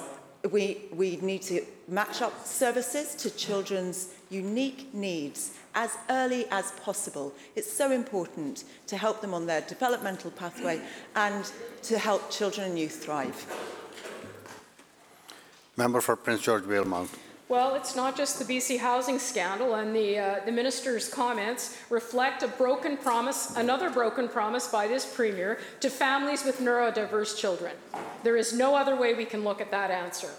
we, 0.52 0.82
we 0.94 1.18
need 1.18 1.42
to 1.44 1.62
match 1.88 2.22
up 2.22 2.46
services 2.46 3.16
to 3.16 3.30
children's 3.30 4.10
unique 4.30 4.94
needs 4.94 5.58
as 5.74 5.98
early 6.10 6.46
as 6.52 6.72
possible. 6.74 7.34
It's 7.56 7.72
so 7.72 7.92
important 7.92 8.66
to 8.88 8.98
help 8.98 9.22
them 9.22 9.34
on 9.34 9.46
their 9.46 9.62
developmental 9.62 10.32
pathway 10.32 10.82
and 11.16 11.50
to 11.84 11.98
help 11.98 12.30
children 12.30 12.68
and 12.72 12.80
youth 12.80 13.04
thrive. 13.04 13.46
Member 15.78 16.02
for 16.02 16.16
Prince 16.16 16.42
George 16.42 16.64
Valemount. 16.64 17.10
Well, 17.48 17.76
it's 17.76 17.96
not 17.96 18.18
just 18.18 18.40
the 18.40 18.46
BC 18.46 18.80
housing 18.80 19.20
scandal, 19.20 19.76
and 19.76 19.96
the, 19.96 20.18
uh, 20.18 20.40
the 20.46 20.52
minister's 20.52 21.08
comments 21.08 21.78
reflect 21.92 22.42
a 22.42 22.48
broken 22.48 22.98
promise, 22.98 23.56
another 23.56 23.92
broken 23.92 24.28
promise 24.28 24.68
by 24.68 24.88
this 24.88 25.06
premier 25.06 25.60
to 25.82 25.90
families 25.92 26.44
with 26.44 26.60
neurodiverse 26.60 27.38
children. 27.38 27.74
There 28.24 28.36
is 28.36 28.52
no 28.52 28.76
other 28.76 28.96
way 28.96 29.14
we 29.14 29.26
can 29.26 29.44
look 29.44 29.62
at 29.62 29.70
that 29.70 29.92
answer. 29.92 30.32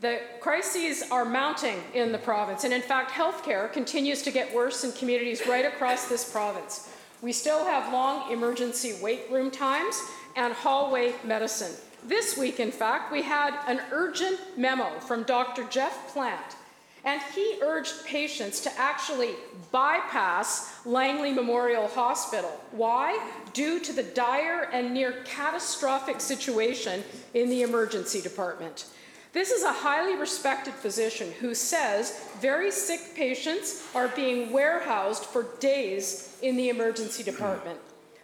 The 0.00 0.20
crises 0.40 1.04
are 1.10 1.24
mounting 1.24 1.80
in 1.94 2.10
the 2.10 2.18
province, 2.18 2.64
and 2.64 2.72
in 2.72 2.82
fact, 2.82 3.12
healthcare 3.12 3.72
continues 3.72 4.22
to 4.22 4.32
get 4.32 4.52
worse 4.52 4.82
in 4.82 4.90
communities 4.92 5.46
right 5.46 5.66
across 5.66 6.08
this 6.08 6.30
province. 6.30 6.92
We 7.22 7.32
still 7.32 7.64
have 7.64 7.92
long 7.92 8.32
emergency 8.32 8.98
wait 9.00 9.30
room 9.30 9.52
times 9.52 10.00
and 10.34 10.52
hallway 10.52 11.14
medicine. 11.24 11.74
This 12.04 12.38
week, 12.38 12.60
in 12.60 12.70
fact, 12.70 13.12
we 13.12 13.22
had 13.22 13.58
an 13.66 13.80
urgent 13.90 14.38
memo 14.56 14.98
from 15.00 15.24
Dr. 15.24 15.64
Jeff 15.64 16.12
Plant, 16.12 16.56
and 17.04 17.20
he 17.34 17.58
urged 17.62 18.06
patients 18.06 18.60
to 18.60 18.78
actually 18.78 19.34
bypass 19.72 20.84
Langley 20.86 21.32
Memorial 21.32 21.88
Hospital. 21.88 22.50
Why? 22.70 23.18
Due 23.52 23.80
to 23.80 23.92
the 23.92 24.02
dire 24.02 24.68
and 24.72 24.94
near 24.94 25.22
catastrophic 25.24 26.20
situation 26.20 27.02
in 27.34 27.50
the 27.50 27.62
emergency 27.62 28.20
department. 28.20 28.86
This 29.32 29.50
is 29.50 29.62
a 29.62 29.72
highly 29.72 30.16
respected 30.16 30.74
physician 30.74 31.32
who 31.40 31.54
says 31.54 32.18
very 32.40 32.70
sick 32.70 33.14
patients 33.14 33.86
are 33.94 34.08
being 34.08 34.52
warehoused 34.52 35.24
for 35.24 35.46
days 35.60 36.36
in 36.42 36.56
the 36.56 36.70
emergency 36.70 37.22
department. 37.22 37.78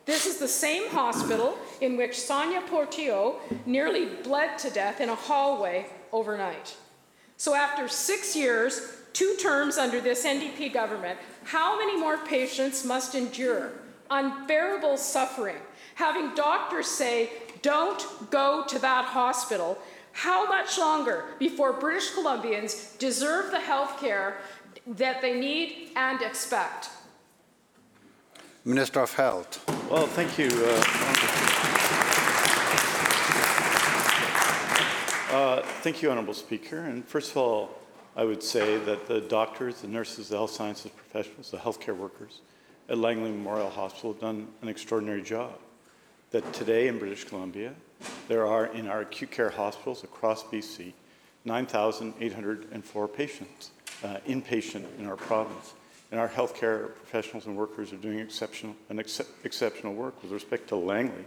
This 0.07 0.27
is 0.27 0.37
the 0.37 0.49
same 0.49 0.91
hospital 0.91 1.57
in 1.81 1.97
which 1.97 2.21
Sonia 2.21 2.61
Portillo 2.63 3.41
nearly 3.65 4.07
bled 4.23 4.59
to 4.59 4.71
death 4.71 5.01
in 5.01 5.09
a 5.09 5.15
hallway 5.15 5.87
overnight. 6.13 6.77
So, 7.37 7.55
after 7.55 7.89
six 7.89 8.37
years, 8.37 8.97
two 9.13 9.35
terms 9.41 9.79
under 9.79 10.01
this 10.01 10.25
NDP 10.25 10.73
government, 10.73 11.19
how 11.45 11.79
many 11.79 11.99
more 11.99 12.19
patients 12.19 12.85
must 12.85 13.15
endure 13.15 13.73
unbearable 14.11 14.97
suffering, 14.97 15.57
having 15.95 16.35
doctors 16.35 16.87
say, 16.87 17.31
don't 17.63 18.31
go 18.31 18.65
to 18.69 18.79
that 18.81 19.07
hospital? 19.07 19.79
How 20.13 20.47
much 20.47 20.79
longer 20.79 21.25
before 21.39 21.73
British 21.73 22.11
Columbians 22.11 22.97
deserve 22.99 23.51
the 23.51 23.59
health 23.59 23.99
care 23.99 24.37
that 24.87 25.23
they 25.23 25.41
need 25.41 25.91
and 25.97 26.23
expect? 26.23 26.91
Minister 28.65 29.01
of 29.01 29.15
Health. 29.15 29.74
Well, 29.91 30.07
thank 30.07 30.39
you. 30.39 30.49
Uh, 30.49 30.85
uh, 35.31 35.63
thank 35.83 36.03
you, 36.03 36.11
Honourable 36.11 36.33
Speaker. 36.33 36.79
And 36.79 37.07
first 37.07 37.33
of 37.33 37.37
all, 37.37 37.79
I 38.17 38.25
would 38.25 38.43
say 38.43 38.79
that 38.79 39.07
the 39.07 39.21
doctors, 39.21 39.83
the 39.83 39.89
nurses, 39.89 40.31
the 40.31 40.37
health 40.37 40.53
sciences 40.53 40.91
professionals, 40.91 41.51
the 41.51 41.59
healthcare 41.59 41.95
workers 41.95 42.41
at 42.89 42.97
Langley 42.97 43.31
Memorial 43.31 43.69
Hospital 43.69 44.13
have 44.13 44.23
done 44.23 44.49
an 44.63 44.69
extraordinary 44.69 45.23
job. 45.23 45.59
That 46.31 46.51
today 46.55 46.89
in 46.89 46.99
British 46.99 47.25
Columbia, 47.25 47.75
there 48.27 48.47
are 48.47 48.67
in 48.67 48.89
our 48.89 49.03
acute 49.03 49.31
care 49.31 49.51
hospitals 49.51 50.03
across 50.03 50.45
BC 50.45 50.95
9,804 51.45 53.09
patients, 53.09 53.71
uh, 54.03 54.17
inpatient 54.27 54.87
in 54.99 55.07
our 55.07 55.17
province. 55.17 55.75
And 56.11 56.21
our 56.21 56.29
healthcare 56.29 56.95
professionals 56.95 57.47
and 57.47 57.57
workers 57.57 57.93
are 57.93 57.97
doing 57.97 58.19
exceptional, 58.21 58.77
an 58.89 58.99
ex 58.99 59.21
exceptional 59.43 59.95
work. 59.95 60.23
With 60.23 60.33
respect 60.33 60.69
to 60.69 60.77
Langley, 60.77 61.25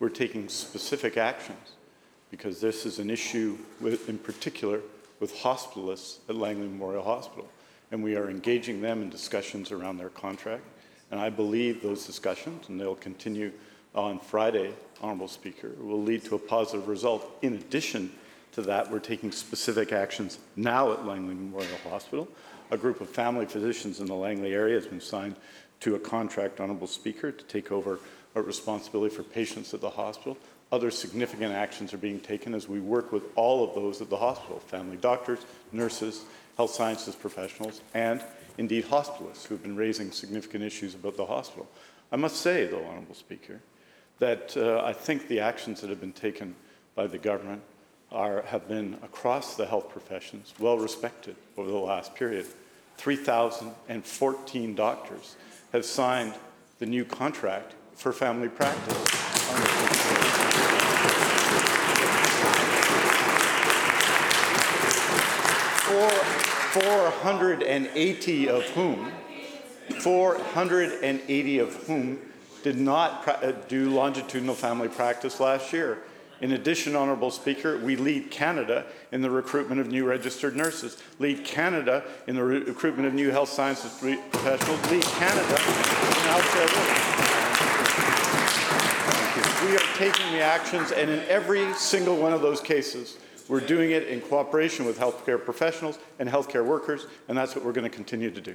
we're 0.00 0.08
taking 0.08 0.48
specific 0.48 1.16
actions 1.16 1.72
because 2.30 2.60
this 2.60 2.86
is 2.86 2.98
an 2.98 3.10
issue 3.10 3.58
with, 3.80 4.08
in 4.08 4.18
particular 4.18 4.80
with 5.20 5.34
hospitalists 5.36 6.18
at 6.28 6.36
Langley 6.36 6.66
Memorial 6.66 7.04
Hospital. 7.04 7.48
And 7.92 8.02
we 8.02 8.16
are 8.16 8.28
engaging 8.28 8.80
them 8.80 9.02
in 9.02 9.10
discussions 9.10 9.70
around 9.70 9.98
their 9.98 10.08
contract. 10.08 10.64
And 11.10 11.20
I 11.20 11.30
believe 11.30 11.82
those 11.82 12.06
discussions, 12.06 12.68
and 12.68 12.80
they'll 12.80 12.96
continue 12.96 13.52
on 13.94 14.18
Friday, 14.18 14.72
Honourable 15.02 15.28
Speaker, 15.28 15.70
will 15.78 16.02
lead 16.02 16.24
to 16.24 16.34
a 16.34 16.38
positive 16.38 16.88
result. 16.88 17.38
In 17.42 17.54
addition 17.54 18.10
to 18.54 18.62
that, 18.62 18.90
we're 18.90 19.00
taking 19.00 19.32
specific 19.32 19.92
actions 19.92 20.38
now 20.56 20.92
at 20.92 21.04
Langley 21.04 21.34
Memorial 21.34 21.76
Hospital. 21.90 22.28
A 22.70 22.76
group 22.76 23.00
of 23.00 23.08
family 23.08 23.46
physicians 23.46 24.00
in 24.00 24.06
the 24.06 24.14
Langley 24.14 24.54
area 24.54 24.76
has 24.76 24.86
been 24.86 25.00
signed 25.00 25.36
to 25.80 25.96
a 25.96 25.98
contract, 25.98 26.60
Honourable 26.60 26.86
Speaker, 26.86 27.32
to 27.32 27.44
take 27.44 27.72
over 27.72 27.98
a 28.34 28.42
responsibility 28.42 29.14
for 29.14 29.22
patients 29.22 29.74
at 29.74 29.80
the 29.80 29.90
hospital. 29.90 30.38
Other 30.72 30.90
significant 30.90 31.52
actions 31.52 31.92
are 31.92 31.98
being 31.98 32.20
taken 32.20 32.54
as 32.54 32.68
we 32.68 32.80
work 32.80 33.12
with 33.12 33.24
all 33.36 33.64
of 33.64 33.74
those 33.74 34.00
at 34.00 34.08
the 34.08 34.16
hospital, 34.16 34.58
family 34.60 34.96
doctors, 34.96 35.40
nurses, 35.72 36.24
health 36.56 36.70
sciences 36.70 37.14
professionals, 37.14 37.80
and 37.92 38.22
indeed 38.58 38.84
hospitalists 38.84 39.46
who 39.46 39.54
have 39.54 39.62
been 39.62 39.76
raising 39.76 40.10
significant 40.10 40.64
issues 40.64 40.94
about 40.94 41.16
the 41.16 41.26
hospital. 41.26 41.68
I 42.12 42.16
must 42.16 42.36
say, 42.36 42.66
though, 42.66 42.84
Honourable 42.84 43.14
Speaker, 43.14 43.60
that 44.20 44.56
uh, 44.56 44.82
I 44.84 44.92
think 44.92 45.26
the 45.26 45.40
actions 45.40 45.80
that 45.80 45.90
have 45.90 46.00
been 46.00 46.12
taken 46.12 46.54
by 46.94 47.08
the 47.08 47.18
government 47.18 47.60
are, 48.14 48.42
have 48.42 48.68
been 48.68 48.96
across 49.02 49.56
the 49.56 49.66
health 49.66 49.90
professions 49.90 50.54
well 50.58 50.78
respected 50.78 51.36
over 51.56 51.70
the 51.70 51.76
last 51.76 52.14
period. 52.14 52.46
3,014 52.96 54.74
doctors 54.74 55.36
have 55.72 55.84
signed 55.84 56.34
the 56.78 56.86
new 56.86 57.04
contract 57.04 57.74
for 57.94 58.12
family 58.12 58.48
practice. 58.48 58.96
For 65.82 67.10
480 67.20 68.48
of 68.48 68.64
whom, 68.70 69.12
480 70.00 71.58
of 71.58 71.74
whom 71.86 72.18
did 72.62 72.78
not 72.78 73.28
uh, 73.28 73.52
do 73.68 73.90
longitudinal 73.90 74.54
family 74.54 74.88
practice 74.88 75.38
last 75.38 75.72
year. 75.72 75.98
In 76.44 76.52
addition, 76.52 76.94
Honourable 76.94 77.30
Speaker, 77.30 77.78
we 77.78 77.96
lead 77.96 78.30
Canada 78.30 78.84
in 79.12 79.22
the 79.22 79.30
recruitment 79.30 79.80
of 79.80 79.86
new 79.86 80.04
registered 80.04 80.54
nurses, 80.54 81.02
lead 81.18 81.42
Canada 81.42 82.04
in 82.26 82.36
the 82.36 82.44
re- 82.44 82.58
recruitment 82.58 83.08
of 83.08 83.14
new 83.14 83.30
health 83.30 83.48
sciences 83.48 83.90
professionals, 83.98 84.90
lead 84.90 85.02
Canada 85.04 85.40
in 85.40 85.56
healthcare 86.28 86.68
workers. 86.76 87.00
We 89.70 89.74
are 89.74 89.96
taking 89.96 90.32
the 90.32 90.42
actions, 90.42 90.92
and 90.92 91.08
in 91.10 91.20
every 91.30 91.72
single 91.72 92.18
one 92.18 92.34
of 92.34 92.42
those 92.42 92.60
cases, 92.60 93.16
we're 93.48 93.60
doing 93.60 93.92
it 93.92 94.08
in 94.08 94.20
cooperation 94.20 94.84
with 94.84 94.98
healthcare 94.98 95.42
professionals 95.42 95.98
and 96.18 96.28
healthcare 96.28 96.62
workers, 96.62 97.06
and 97.28 97.38
that's 97.38 97.56
what 97.56 97.64
we're 97.64 97.72
going 97.72 97.90
to 97.90 97.96
continue 97.96 98.30
to 98.30 98.42
do. 98.42 98.54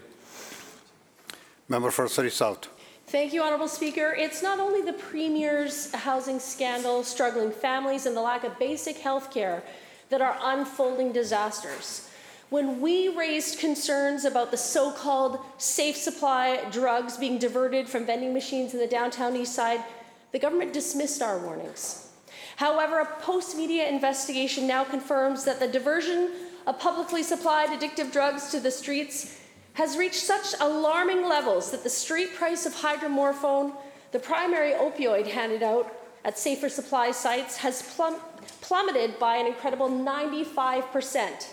Member 1.67 1.89
for 1.89 2.07
Surrey 2.07 2.29
South. 2.29 2.67
Thank 3.09 3.33
you, 3.33 3.41
Honourable 3.41 3.67
Speaker. 3.67 4.13
It's 4.15 4.43
not 4.43 4.59
only 4.59 4.83
the 4.83 4.93
Premier's 4.93 5.91
housing 5.95 6.37
scandal, 6.37 7.03
struggling 7.03 7.49
families, 7.49 8.05
and 8.05 8.15
the 8.15 8.21
lack 8.21 8.43
of 8.43 8.59
basic 8.59 8.99
health 8.99 9.33
care 9.33 9.63
that 10.09 10.21
are 10.21 10.37
unfolding 10.39 11.11
disasters. 11.11 12.07
When 12.51 12.79
we 12.81 13.07
raised 13.09 13.57
concerns 13.57 14.25
about 14.25 14.51
the 14.51 14.57
so 14.57 14.91
called 14.91 15.39
safe 15.57 15.95
supply 15.95 16.63
drugs 16.69 17.17
being 17.17 17.39
diverted 17.39 17.89
from 17.89 18.05
vending 18.05 18.31
machines 18.31 18.75
in 18.75 18.79
the 18.79 18.85
downtown 18.85 19.35
east 19.35 19.55
side, 19.55 19.83
the 20.31 20.37
government 20.37 20.71
dismissed 20.71 21.23
our 21.23 21.39
warnings. 21.39 22.11
However, 22.57 22.99
a 22.99 23.05
post 23.23 23.57
media 23.57 23.89
investigation 23.89 24.67
now 24.67 24.83
confirms 24.83 25.45
that 25.45 25.59
the 25.59 25.67
diversion 25.67 26.29
of 26.67 26.77
publicly 26.77 27.23
supplied 27.23 27.69
addictive 27.69 28.11
drugs 28.11 28.51
to 28.51 28.59
the 28.59 28.69
streets 28.69 29.38
has 29.79 29.95
reached 29.95 30.21
such 30.25 30.53
alarming 30.59 31.23
levels 31.23 31.71
that 31.71 31.83
the 31.83 31.89
street 31.89 32.35
price 32.35 32.65
of 32.65 32.73
hydromorphone, 32.75 33.71
the 34.11 34.19
primary 34.19 34.73
opioid 34.73 35.25
handed 35.25 35.63
out 35.63 35.89
at 36.25 36.37
safer 36.37 36.67
supply 36.67 37.11
sites, 37.11 37.55
has 37.55 37.81
plum- 37.95 38.19
plummeted 38.59 39.17
by 39.19 39.37
an 39.37 39.47
incredible 39.47 39.87
95%. 39.87 41.47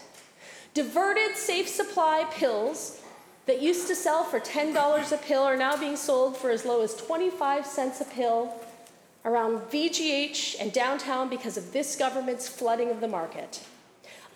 Diverted 0.75 1.37
safe 1.37 1.69
supply 1.69 2.27
pills 2.33 3.01
that 3.47 3.63
used 3.63 3.87
to 3.87 3.95
sell 3.95 4.25
for 4.25 4.41
$10 4.41 5.13
a 5.13 5.19
pill 5.19 5.45
are 5.45 5.57
now 5.57 5.77
being 5.77 5.97
sold 5.97 6.37
for 6.37 6.51
as 6.51 6.65
low 6.65 6.83
as 6.83 6.97
25 6.97 7.65
cents 7.65 8.01
a 8.01 8.05
pill 8.07 8.53
around 9.25 9.61
VGH 9.71 10.57
and 10.59 10.73
downtown 10.73 11.29
because 11.29 11.57
of 11.57 11.73
this 11.73 11.95
government's 11.95 12.49
flooding 12.49 12.91
of 12.91 13.01
the 13.01 13.07
market. 13.07 13.61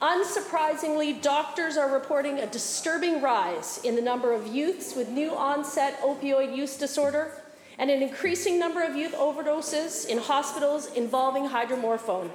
Unsurprisingly, 0.01 1.21
doctors 1.21 1.77
are 1.77 1.93
reporting 1.93 2.39
a 2.39 2.47
disturbing 2.47 3.21
rise 3.21 3.81
in 3.85 3.95
the 3.95 4.01
number 4.01 4.33
of 4.33 4.47
youths 4.47 4.97
with 4.97 5.11
new 5.11 5.31
onset 5.37 6.01
opioid 6.01 6.57
use 6.57 6.79
disorder 6.79 7.33
and 7.79 7.91
an 7.91 8.03
increasing 8.03 8.59
number 8.59 8.83
of 8.83 8.97
youth 8.97 9.13
overdoses 9.13 10.07
in 10.07 10.17
hospitals 10.17 10.91
involving 10.95 11.47
hydromorphone. 11.47 12.31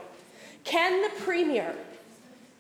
Can 0.64 1.02
the 1.02 1.10
Premier 1.24 1.76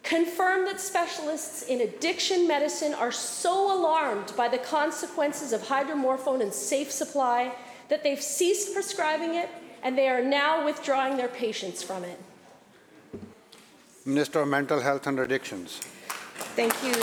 confirm 0.01 0.65
that 0.65 0.79
specialists 0.79 1.63
in 1.63 1.81
addiction 1.81 2.47
medicine 2.47 2.93
are 2.95 3.11
so 3.11 3.75
alarmed 3.75 4.33
by 4.35 4.47
the 4.47 4.57
consequences 4.57 5.53
of 5.53 5.61
hydromorphone 5.61 6.41
and 6.41 6.51
safe 6.51 6.91
supply 6.91 7.53
that 7.89 8.01
they've 8.01 8.21
ceased 8.21 8.73
prescribing 8.73 9.35
it 9.35 9.49
and 9.83 9.95
they 9.95 10.07
are 10.07 10.23
now 10.23 10.65
withdrawing 10.65 11.15
their 11.15 11.27
patients 11.27 11.83
from 11.83 12.03
it? 12.03 12.19
Minister 14.07 14.41
of 14.41 14.47
Mental 14.47 14.79
Health 14.79 15.07
and 15.07 15.19
Addictions. 15.19 15.79
Thank 16.55 16.73
you. 16.83 16.93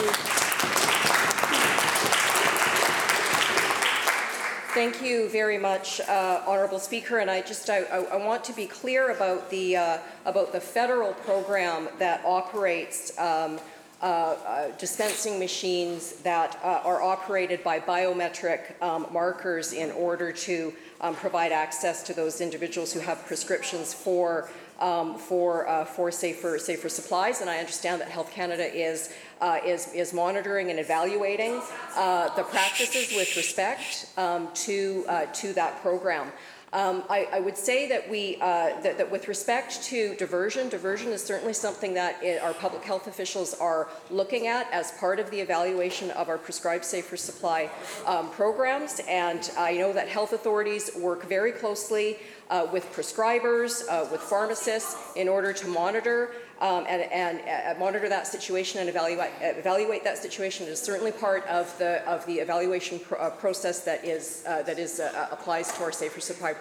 Thank 4.72 5.02
you 5.02 5.28
very 5.28 5.58
much, 5.58 6.00
uh, 6.00 6.42
Honourable 6.46 6.78
Speaker. 6.78 7.18
And 7.18 7.28
I 7.30 7.42
just 7.42 7.68
I, 7.68 7.80
I, 7.80 8.16
want 8.16 8.44
to 8.44 8.52
be 8.52 8.66
clear 8.66 9.10
about 9.10 9.50
the 9.50 9.76
uh, 9.76 9.98
about 10.24 10.52
the 10.52 10.60
federal 10.60 11.12
program 11.12 11.88
that 11.98 12.24
operates 12.24 13.18
um, 13.18 13.58
uh, 14.00 14.04
uh, 14.04 14.68
dispensing 14.78 15.38
machines 15.38 16.14
that 16.22 16.58
uh, 16.64 16.80
are 16.84 17.02
operated 17.02 17.62
by 17.62 17.78
biometric 17.78 18.80
um, 18.80 19.06
markers 19.12 19.72
in 19.72 19.90
order 19.92 20.32
to 20.32 20.72
um, 21.00 21.14
provide 21.14 21.52
access 21.52 22.02
to 22.02 22.14
those 22.14 22.40
individuals 22.40 22.92
who 22.92 23.00
have 23.00 23.24
prescriptions 23.26 23.92
for 23.92 24.50
um, 24.80 25.16
for 25.16 25.68
uh, 25.68 25.84
for 25.84 26.10
safer 26.10 26.58
safer 26.58 26.88
supplies. 26.88 27.40
And 27.40 27.50
I 27.50 27.58
understand 27.58 28.00
that 28.00 28.08
Health 28.08 28.30
Canada 28.32 28.72
is 28.72 29.12
uh, 29.40 29.58
is 29.64 29.92
is 29.92 30.12
monitoring 30.12 30.70
and 30.70 30.78
evaluating 30.78 31.60
uh, 31.96 32.34
the 32.36 32.42
practices 32.44 33.14
with 33.16 33.36
respect 33.36 34.06
um, 34.16 34.48
to 34.54 35.04
uh, 35.08 35.26
to 35.26 35.52
that 35.54 35.80
program. 35.82 36.32
Um, 36.74 37.02
I, 37.10 37.28
I, 37.30 37.40
would 37.40 37.58
say 37.58 37.86
that 37.88 38.08
we 38.08 38.36
uh, 38.40 38.80
that, 38.80 38.96
that, 38.96 39.10
with 39.10 39.28
respect 39.28 39.82
to 39.84 40.14
diversion, 40.14 40.70
diversion 40.70 41.12
is 41.12 41.22
certainly 41.22 41.52
something 41.52 41.92
that 41.94 42.22
it, 42.22 42.42
our 42.42 42.54
public 42.54 42.82
health 42.82 43.08
officials 43.08 43.52
are 43.52 43.88
looking 44.10 44.46
at 44.46 44.72
as 44.72 44.92
part 44.92 45.20
of 45.20 45.30
the 45.30 45.38
evaluation 45.38 46.10
of 46.12 46.30
our 46.30 46.38
prescribed 46.38 46.86
safer 46.86 47.18
supply 47.18 47.68
um, 48.06 48.30
programs. 48.30 49.02
And 49.06 49.50
I 49.58 49.74
know 49.74 49.92
that 49.92 50.08
health 50.08 50.32
authorities 50.32 50.90
work 50.96 51.28
very 51.28 51.52
closely 51.52 52.16
uh, 52.52 52.66
with 52.70 52.92
prescribers, 52.92 53.82
uh, 53.88 54.06
with 54.12 54.20
pharmacists, 54.20 54.96
in 55.16 55.26
order 55.26 55.52
to 55.54 55.66
monitor 55.66 56.32
um, 56.60 56.84
and, 56.86 57.02
and 57.10 57.40
uh, 57.40 57.78
monitor 57.80 58.08
that 58.08 58.26
situation 58.26 58.78
and 58.80 58.88
evaluate, 58.88 59.30
evaluate 59.40 60.04
that 60.04 60.18
situation. 60.18 60.66
It 60.66 60.70
is 60.70 60.80
certainly 60.80 61.12
part 61.12 61.44
of 61.46 61.76
the 61.78 62.06
of 62.08 62.24
the 62.26 62.34
evaluation 62.34 63.00
pro 63.00 63.18
uh, 63.18 63.30
process 63.30 63.80
that 63.84 64.04
is 64.04 64.44
uh, 64.46 64.62
that 64.62 64.78
is 64.78 65.00
uh, 65.00 65.28
applies 65.32 65.72
to 65.72 65.82
our 65.82 65.92
safer 65.92 66.20
supply 66.20 66.54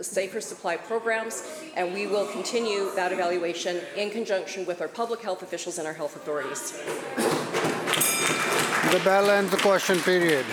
safer 0.00 0.40
supply 0.40 0.76
programs, 0.76 1.46
and 1.76 1.92
we 1.92 2.06
will 2.06 2.26
continue 2.32 2.90
that 2.96 3.12
evaluation 3.12 3.80
in 3.96 4.10
conjunction 4.10 4.64
with 4.66 4.80
our 4.80 4.88
public 4.88 5.20
health 5.20 5.42
officials 5.42 5.78
and 5.78 5.86
our 5.86 5.94
health 5.94 6.16
authorities. 6.16 6.72
The 8.90 9.00
bell 9.04 9.30
ends 9.30 9.50
the 9.50 9.58
question 9.58 9.98
period. 10.00 10.46